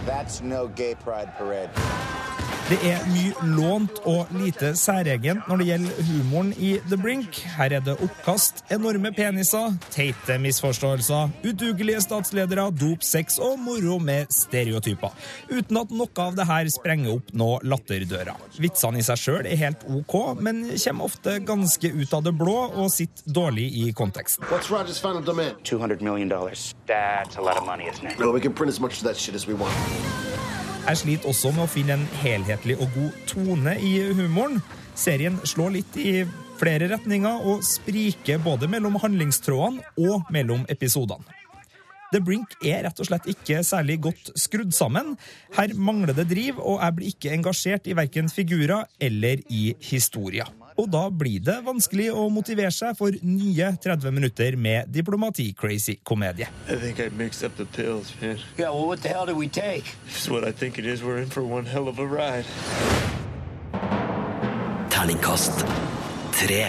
[0.04, 2.13] That's no gay pride parade.
[2.64, 7.42] Det er mye lånt og lite særegent når det gjelder humoren i The Brink.
[7.58, 14.32] Her er det oppkast, enorme peniser, teite misforståelser, udugelige statsledere, dop, sex og moro med
[14.32, 15.12] stereotyper.
[15.52, 18.38] Uten at noe av det her sprenger opp nå latterdøra.
[18.64, 22.58] Vitsene i seg sjøl er helt ok, men kommer ofte ganske ut av det blå
[22.72, 24.48] og sitter dårlig i konteksten.
[24.48, 25.60] What's Roger's final demand?
[25.68, 26.32] $200 million.
[26.88, 28.18] That's a lot of money, isn't it?
[28.18, 29.76] Well, we can print as much of that shit as we want.
[30.84, 34.58] Jeg sliter også med å finne en helhetlig og god tone i humoren.
[35.00, 36.26] Serien slår litt i
[36.60, 41.24] flere retninger og spriker både mellom handlingstrådene og mellom episodene.
[42.12, 45.16] The Brink er rett og slett ikke særlig godt skrudd sammen.
[45.56, 50.52] Her mangler det driv, og jeg blir ikke engasjert i verken figurer eller i historier.
[50.78, 56.50] Og da blir det vanskelig å motivere seg for nye 30 minutter med diplomati-crazy komedie.
[56.70, 58.40] I think I mixed up the pills, man.
[58.58, 59.96] Yeah, well, what the hell did we take?
[60.08, 61.04] It's what I think it is.
[61.04, 62.46] We're in for one hell of a ride.
[64.90, 65.66] Terningkast
[66.34, 66.66] 3.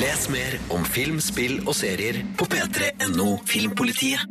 [0.00, 4.24] Les mer om film, spill og serier på p3.no Filmpolitiet.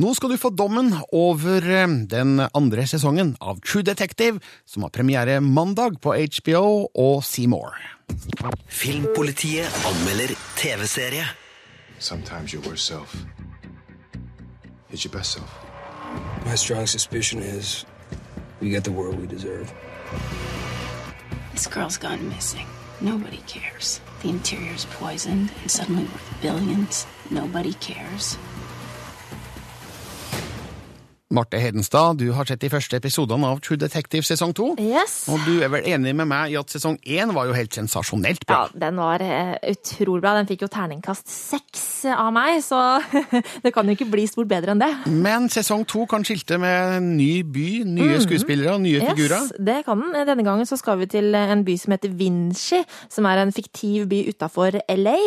[0.00, 4.92] Nå skal du få dommen over eh, den andre sesongen av True Detective, som har
[4.94, 7.76] premiere mandag på HBO og Seymour.
[8.66, 11.24] Filmpolitiet anmelder TV-serie.
[11.98, 13.14] Sometimes your worst self
[14.90, 15.50] is your best self.
[16.44, 17.84] My strong suspicion is
[18.60, 19.72] we get the world we deserve.
[21.52, 22.66] This girl's gone missing.
[23.00, 24.00] Nobody cares.
[24.22, 27.06] The interior's poisoned and suddenly worth billions.
[27.30, 28.36] Nobody cares.
[31.32, 34.66] Marte Hedenstad, du har sett de første episodene av True Detective sesong to.
[34.82, 35.22] Yes.
[35.32, 38.44] Og du er vel enig med meg i at sesong én var jo helt sensasjonelt
[38.44, 38.66] bra?
[38.68, 40.34] Ja, den var eh, utrolig bra.
[40.36, 43.00] Den fikk jo terningkast seks av meg, så
[43.64, 44.90] det kan jo ikke bli stort bedre enn det.
[45.08, 48.24] Men sesong to kan skilte med ny by, nye mm.
[48.26, 49.48] skuespillere og nye figurer.
[49.48, 50.20] Yes, det kan den.
[50.28, 54.04] Denne gangen så skal vi til en by som heter Vinci, som er en fiktiv
[54.12, 55.18] by utafor LA.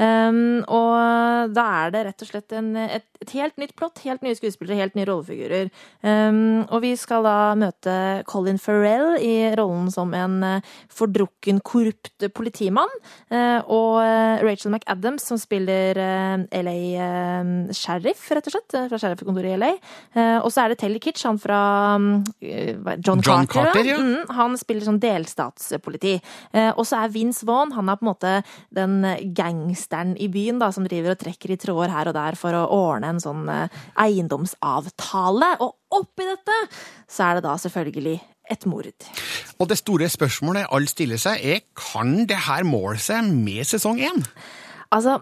[0.00, 4.22] Um, og da er det rett og slett en, et, et helt nytt plott, helt
[4.24, 5.68] nye skuespillere, helt nye rollefigurer.
[6.00, 7.94] Um, og vi skal da møte
[8.28, 12.92] Colin Farrell i rollen som en uh, fordrukken, korrupt politimann.
[13.30, 19.52] Uh, og eh, Rachel McAdams som spiller uh, LA sheriff, rett og slett, fra sheriffkontoret
[19.52, 19.70] i LA.
[20.40, 21.60] Og så er det Taylor Kitsch, han fra
[22.40, 22.72] eh,
[23.04, 23.70] John, John Carter.
[23.74, 23.98] Carter, ja.
[24.00, 26.16] Mm, han spiller sånn delstatspoliti.
[26.72, 28.34] Og så er Vince Vaughn han er på en måte
[28.74, 28.98] den
[29.36, 32.64] gangsteren i byen da, som driver og trekker i tråder her og der for å
[32.74, 35.54] ordne en sånn eh, eiendomsavtale.
[35.64, 36.58] Og oppi dette
[37.10, 38.18] så er det da selvfølgelig
[38.50, 38.90] et mord.
[39.60, 44.00] Og det store spørsmålet alle stiller seg, er kan det her måle seg med sesong
[44.02, 44.24] én?
[44.90, 45.20] Altså,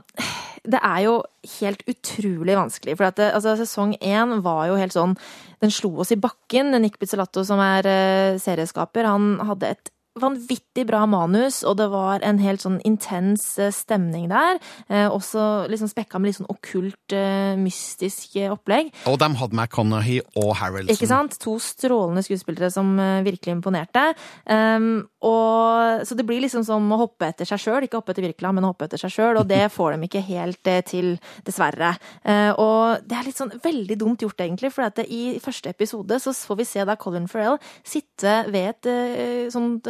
[0.64, 1.18] det er jo
[1.58, 2.96] helt utrolig vanskelig.
[2.96, 5.18] For at det, altså, sesong én var jo helt sånn
[5.58, 6.70] Den slo oss i bakken.
[6.78, 9.90] Nick Pizzolatto, som er eh, serieskaper, han hadde et
[10.22, 14.60] vanvittig bra manus, og det var en helt sånn intens eh, stemning der.
[14.88, 18.92] Eh, også liksom spekka med litt sånn okkult, eh, mystisk eh, opplegg.
[19.10, 20.92] Og de hadde McConaughey og Harrelson.
[20.94, 21.38] Ikke sant?
[21.42, 24.04] To strålende skuespillere som eh, virkelig imponerte.
[24.44, 28.26] Um, og, så det blir liksom som å hoppe etter seg sjøl, ikke hoppe etter
[28.26, 31.14] Wirkola, men å hoppe etter seg sjøl, og det får de ikke helt til,
[31.46, 31.94] dessverre.
[32.22, 36.32] Eh, og det er litt sånn veldig dumt gjort, egentlig, for i første episode så
[36.32, 39.86] får vi se da Colin Farrell sitte ved et sånt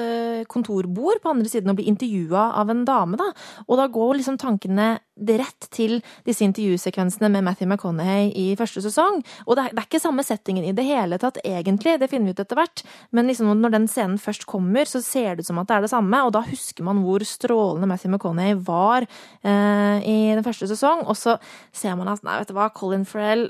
[0.51, 3.31] kontorbord på andre siden og bli intervjua av en dame, da.
[3.66, 9.21] Og da går liksom tankene rett til disse intervjusekvensene med Matthew McConaughey i første sesong.
[9.47, 11.97] Og det er, det er ikke samme settingen i det hele tatt, egentlig.
[12.01, 12.85] Det finner vi ut etter hvert.
[13.11, 15.87] Men liksom når den scenen først kommer, så ser det ut som at det er
[15.87, 16.23] det samme.
[16.27, 21.05] Og da husker man hvor strålende Matthew McConaughey var eh, i den første sesong.
[21.09, 21.39] Og så
[21.75, 23.49] ser man at nei, vet du hva, Colin Farrell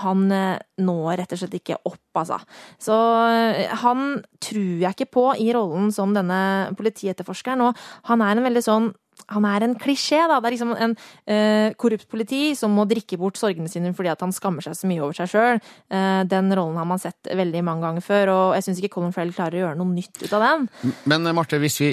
[0.00, 2.38] han eh, når rett og slett ikke opp, altså.
[2.80, 2.96] Så
[3.28, 7.78] eh, han tror jeg ikke på i rollen som denne politietterforskeren, og
[8.10, 8.90] han er en veldig sånn
[9.30, 10.40] han er en klisjé, da.
[10.40, 10.96] Det er liksom en
[11.30, 14.88] eh, korrupt politi som må drikke bort sorgene sine fordi at han skammer seg så
[14.90, 15.60] mye over seg sjøl.
[15.92, 19.14] Eh, den rollen har man sett veldig mange ganger før, og jeg syns ikke Colin
[19.14, 20.68] Farrell klarer å gjøre noe nytt ut av den.
[21.10, 21.92] Men eh, Marte, hvis vi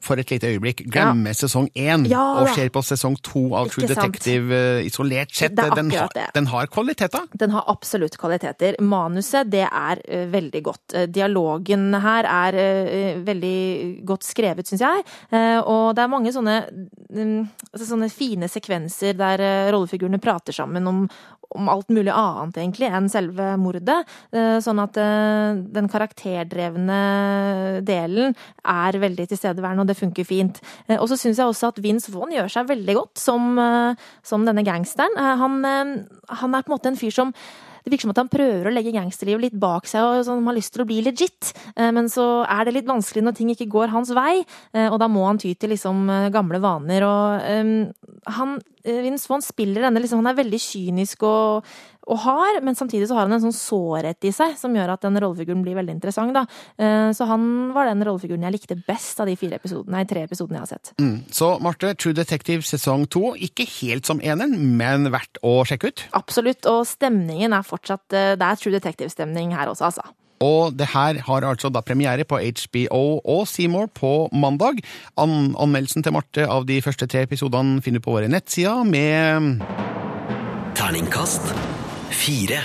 [0.00, 3.88] for et lite øyeblikk glemmer sesong én Ja, og ser på sesong to av True.
[3.90, 7.26] Detective uh, isolert sett, den, har, den har kvaliteter?
[7.38, 8.78] Den har absolutt kvaliteter.
[8.82, 10.96] Manuset, det er uh, veldig godt.
[11.12, 13.56] Dialogen her er uh, veldig
[14.08, 15.04] godt skrevet, syns jeg.
[15.70, 21.00] Og det er mange sånne, altså sånne fine sekvenser der eh, rollefigurene prater sammen om,
[21.56, 23.98] om alt mulig annet, egentlig, enn selve mordet.
[24.34, 27.00] Eh, sånn at eh, den karakterdrevne
[27.86, 30.60] delen er veldig tilstedeværende, og det funker fint.
[30.98, 33.56] Og så syns jeg også at Vince Vaughn gjør seg veldig godt som,
[34.26, 35.16] som denne gangsteren.
[35.16, 37.34] Han, han er på en måte en fyr som
[37.84, 40.56] det virker som at han prøver å legge gangsterlivet litt bak seg og sånn, har
[40.56, 43.68] lyst til å bli legit, Eh, men så er det litt vanskelig når ting ikke
[43.70, 44.40] går hans vei,
[44.74, 47.06] eh, og da må han ty til liksom eh, gamle vaner.
[47.06, 47.72] Og um,
[48.36, 51.68] han, Vince Vaughn spiller denne liksom, Han er veldig kynisk og,
[52.08, 55.02] og har, men samtidig så har han en sånn sårhet i seg som gjør at
[55.04, 56.32] den rollefiguren blir veldig interessant.
[56.34, 56.46] da.
[56.78, 60.22] Eh, Så han var den rollefiguren jeg likte best av de fire episodene, nei, tre
[60.24, 60.92] episodene jeg har sett.
[60.98, 61.24] Mm.
[61.30, 66.04] Så Marte, True Detective sesong to, ikke helt som eneren, men verdt å sjekke ut.
[66.12, 70.02] Absolutt, og stemningen er fortsatt eh, Det er True Detective-stemning her også, altså.
[70.40, 74.80] Og det her har altså da premiere på HBO og Seymour på mandag.
[75.20, 79.60] An anmeldelsen til Marte av de første tre episodene finner du på våre nettsider med
[80.74, 81.52] Terningkast
[82.10, 82.62] fire.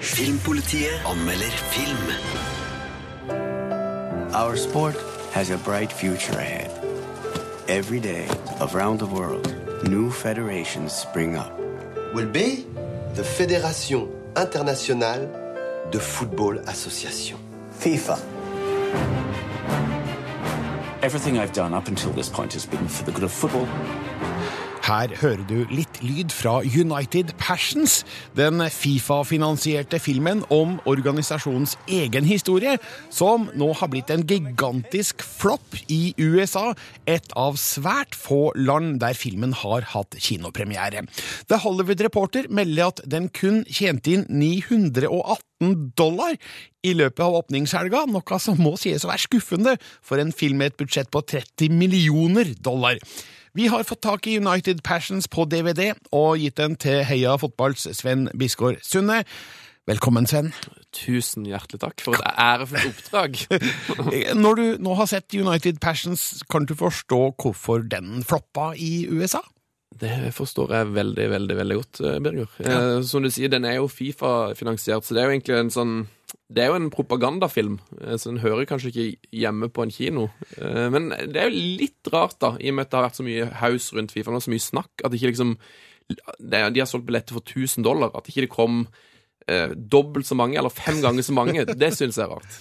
[0.00, 2.06] Filmpolitiet anmelder film.
[4.34, 4.96] Our sport
[5.32, 6.70] has a bright future ahead.
[7.68, 8.28] Every day,
[8.60, 9.54] around the world,
[9.88, 11.60] new federations spring up.
[12.14, 12.66] will be
[13.14, 15.28] the Fédération internationale
[15.90, 17.38] de football association.
[17.78, 18.18] FIFA.
[21.02, 23.66] Everything I've done up until this point has been for the good of football.
[24.80, 28.00] Her hører du litt lyd fra United Passions,
[28.38, 32.78] den Fifa-finansierte filmen om organisasjonens egen historie,
[33.12, 36.70] som nå har blitt en gigantisk flopp i USA,
[37.04, 41.04] et av svært få land der filmen har hatt kinopremiere.
[41.52, 46.38] The Hollywood Reporter melder at den kun tjente inn 918 dollar
[46.80, 50.72] i løpet av åpningshelga, noe som må sies å være skuffende for en film med
[50.72, 52.96] et budsjett på 30 millioner dollar.
[53.54, 57.88] Vi har fått tak i United Passions på DVD og gitt den til Heia Fotballs
[57.98, 59.24] Sven Bisgaard Sunde.
[59.90, 60.52] Velkommen, Sven.
[60.94, 63.40] Tusen hjertelig takk for et ærefullt oppdrag.
[64.44, 69.42] Når du nå har sett United Passions, kan du forstå hvorfor den floppa i USA?
[70.00, 72.48] Det forstår jeg veldig, veldig veldig godt, eh, Birger.
[72.64, 75.94] Eh, som du sier, den er jo Fifa-finansiert, så det er jo egentlig en sånn
[76.50, 79.04] det er jo en propagandafilm, eh, så den hører kanskje ikke
[79.42, 80.30] hjemme på en kino.
[80.58, 83.20] Eh, Men det er jo litt rart, da, i og med at det har vært
[83.20, 85.56] så mye haus rundt Fifa, og så mye snakk, at ikke liksom
[86.42, 88.80] De har solgt billetter for 1000 dollar, at ikke det kom
[89.46, 91.62] eh, dobbelt så mange, eller fem ganger så mange.
[91.64, 92.58] Det syns jeg er rart.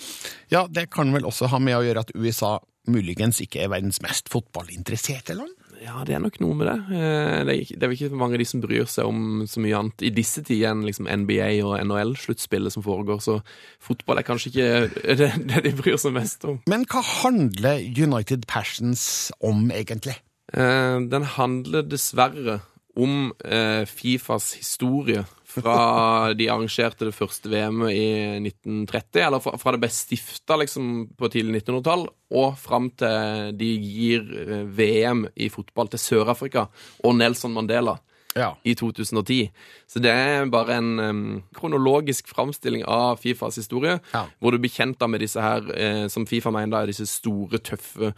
[0.53, 2.59] Ja, det kan vel også ha med å gjøre at USA
[2.89, 5.55] muligens ikke er verdens mest fotballinteresserte land?
[5.79, 6.77] Ja, det er nok noe med det.
[6.91, 9.45] Eh, Det er, ikke, det er vel ikke mange av de som bryr seg om
[9.47, 13.37] så mye annet i disse tider enn liksom NBA og NHL-sluttspillet som foregår, så
[13.79, 14.69] fotball er kanskje ikke
[15.21, 16.59] det, det de bryr seg mest om.
[16.67, 20.17] Men hva handler United Passions om, egentlig?
[20.53, 22.59] Eh, Den handler dessverre
[22.99, 28.09] om eh, Fifas historie fra de arrangerte det første VM-et i
[28.49, 32.05] 1930, eller fra, fra det ble stifta liksom, på tidlig 1900-tall,
[32.39, 36.67] og fram til de gir eh, VM i fotball til Sør-Afrika
[37.03, 37.99] og Nelson Mandela.
[38.37, 38.51] Ja.
[38.63, 39.49] i 2010.
[39.89, 41.21] Så det er bare en um,
[41.57, 43.95] kronologisk framstilling av Fifas historie,
[44.37, 48.13] hvor du blir kjent med disse her, eh, som Fifa mener er disse store, tøffe,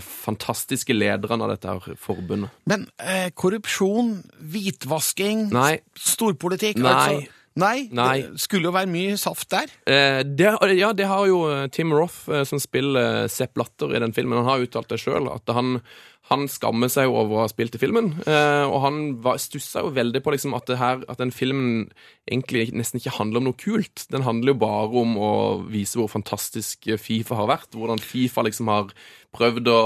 [0.00, 2.52] fantastiske lederne av dette her forbundet.
[2.70, 5.78] Men eh, korrupsjon, hvitvasking, Nei.
[6.00, 6.92] storpolitikk Nei.
[6.92, 8.16] Altså, nei, Nei.
[8.24, 9.70] Det skulle jo være mye saft der.
[9.88, 13.94] Eh, det, ja, det har jo eh, Tim Roth, eh, som spiller eh, Sepp Latter
[13.96, 15.78] i den filmen, han har uttalt det sjøl, at han,
[16.26, 18.10] han skammer seg jo over å ha spilt i filmen.
[18.26, 18.96] Eh, og han
[19.38, 21.86] stussa jo veldig på liksom, at, her, at den filmen
[22.26, 24.08] egentlig nesten ikke handler om noe kult.
[24.10, 25.30] Den handler jo bare om å
[25.70, 27.70] vise hvor fantastisk Fifa har vært.
[27.78, 28.90] Hvordan Fifa liksom har
[29.36, 29.80] prøvd å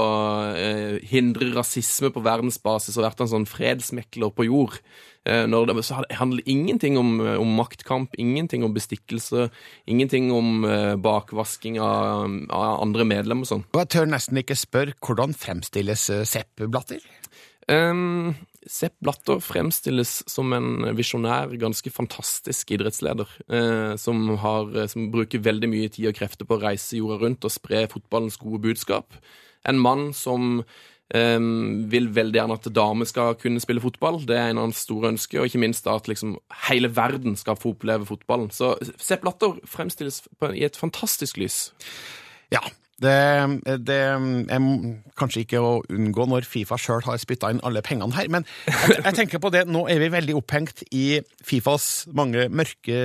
[0.55, 4.77] eh, hindre rasisme på verdensbasis og vært en sånn fredsmekler på jord.
[5.27, 9.51] Eh, det, så handler ingenting om, om maktkamp, ingenting om bestikkelse,
[9.85, 10.65] ingenting om
[11.03, 13.67] bakvasking av, av andre medlemmer og sånn.
[13.75, 17.03] Og jeg tør nesten ikke spørre hvordan fremstilles Sepp Blatter?
[17.67, 18.33] Um,
[18.67, 23.29] Sepp Blatter fremstilles som en visjonær, ganske fantastisk idrettsleder.
[23.51, 27.47] Uh, som, har, som bruker veldig mye tid og krefter på å reise jorda rundt
[27.47, 29.19] og spre fotballens gode budskap.
[29.67, 30.63] En mann som
[31.15, 34.21] um, vil veldig gjerne at damer skal kunne spille fotball.
[34.27, 35.41] Det er en av hans store ønsker.
[35.41, 38.51] Og ikke minst at liksom hele verden skal få oppleve fotballen.
[38.53, 41.63] Så Sepp Blatter fremstilles på, i et fantastisk lys.
[42.53, 42.63] Ja.
[43.01, 43.15] Det,
[43.87, 44.65] det er
[45.17, 48.99] kanskje ikke å unngå når Fifa sjøl har spytta inn alle pengene her, men jeg,
[48.99, 51.05] jeg tenker på det, nå er vi veldig opphengt i
[51.45, 51.87] Fifas
[52.17, 52.99] mange mørke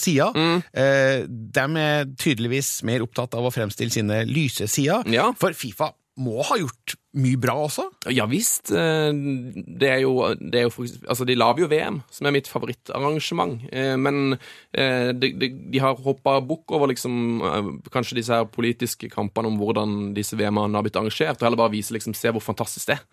[0.00, 0.34] sider.
[0.74, 5.06] Eh, de er tydeligvis mer opptatt av å fremstille sine lyse sider,
[5.38, 7.86] for Fifa må ha gjort mye bra også?
[8.12, 8.70] Ja visst.
[8.70, 12.48] eh, Det er jo, det er jo Altså, de lager jo VM, som er mitt
[12.48, 13.60] favorittarrangement.
[13.72, 14.38] Eh, Men
[14.72, 17.40] eh, de, de, de har hoppa bukk over liksom
[17.92, 21.74] kanskje disse her politiske kampene om hvordan disse VM-ene har blitt arrangert, og heller bare
[21.74, 23.04] vise liksom, se hvor fantastisk det er.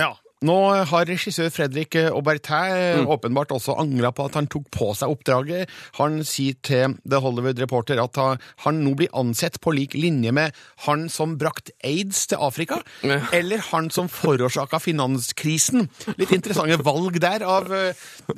[0.00, 0.12] Ja.
[0.44, 3.06] Nå har regissør Fredrik Aubertin Mm.
[3.08, 5.68] åpenbart også angra på at han tok på seg oppdraget.
[5.96, 8.16] Han sier til The Hollywood Reporter at
[8.64, 10.52] han- nå blir ansett på lik linje med
[10.84, 12.82] han som brakt aids til Afrika,
[13.32, 15.88] eller han som forårsaka finanskrisen.
[16.18, 17.92] Litt interessante valg der av uh,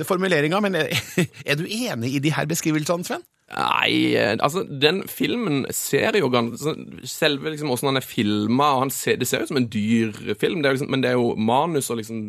[0.04, 0.88] formuleringa, men er,
[1.46, 3.22] er du enig i de her beskrivelsene, Sven?
[3.48, 6.74] Nei, eh, altså, den filmen ser jo ganske
[7.08, 10.60] Selve liksom åssen han er filma, og ser, det ser ut som en dyr film,
[10.60, 12.20] det liksom, men det er jo manus og liksom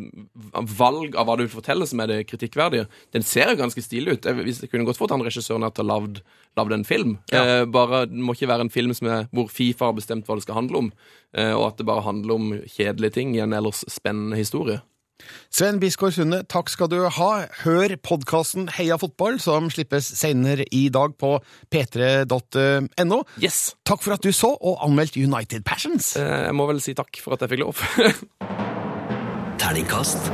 [0.78, 2.86] valg av hva du fortelle som er det kritikkverdige.
[3.12, 4.28] Den ser jo ganske stilig ut.
[4.30, 6.00] Jeg, hvis jeg kunne godt fått han regissøren til å
[6.56, 7.18] lagd en film.
[7.32, 10.38] Eh, bare, Det må ikke være en film som er, hvor Fifa har bestemt hva
[10.38, 10.92] det skal handle om,
[11.36, 14.80] eh, og at det bare handler om kjedelige ting i en ellers spennende historie.
[15.50, 17.30] Sven Biskår Sunde, takk skal du ha.
[17.64, 21.36] Hør podkasten Heia fotball, som slippes senere i dag på
[21.72, 23.22] p3.no.
[23.42, 23.74] Yes.
[23.88, 26.14] Takk for at du så og anmeldte United Passions.
[26.20, 27.82] Eh, jeg må vel si takk for at jeg fikk lov.
[29.60, 30.30] Terningkast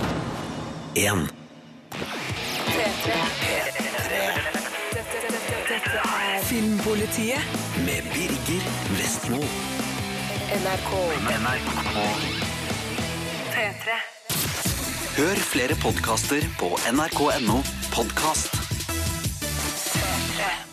[0.96, 1.26] 1.
[6.46, 7.40] Filmpolitiet
[7.84, 8.62] Med Birger
[8.98, 9.40] Vestmo.
[10.46, 10.92] NRK.
[13.52, 14.75] P3.
[15.16, 17.62] Hør flere podkaster på nrk.no
[17.94, 18.52] podkast.
[20.36, 20.65] 3.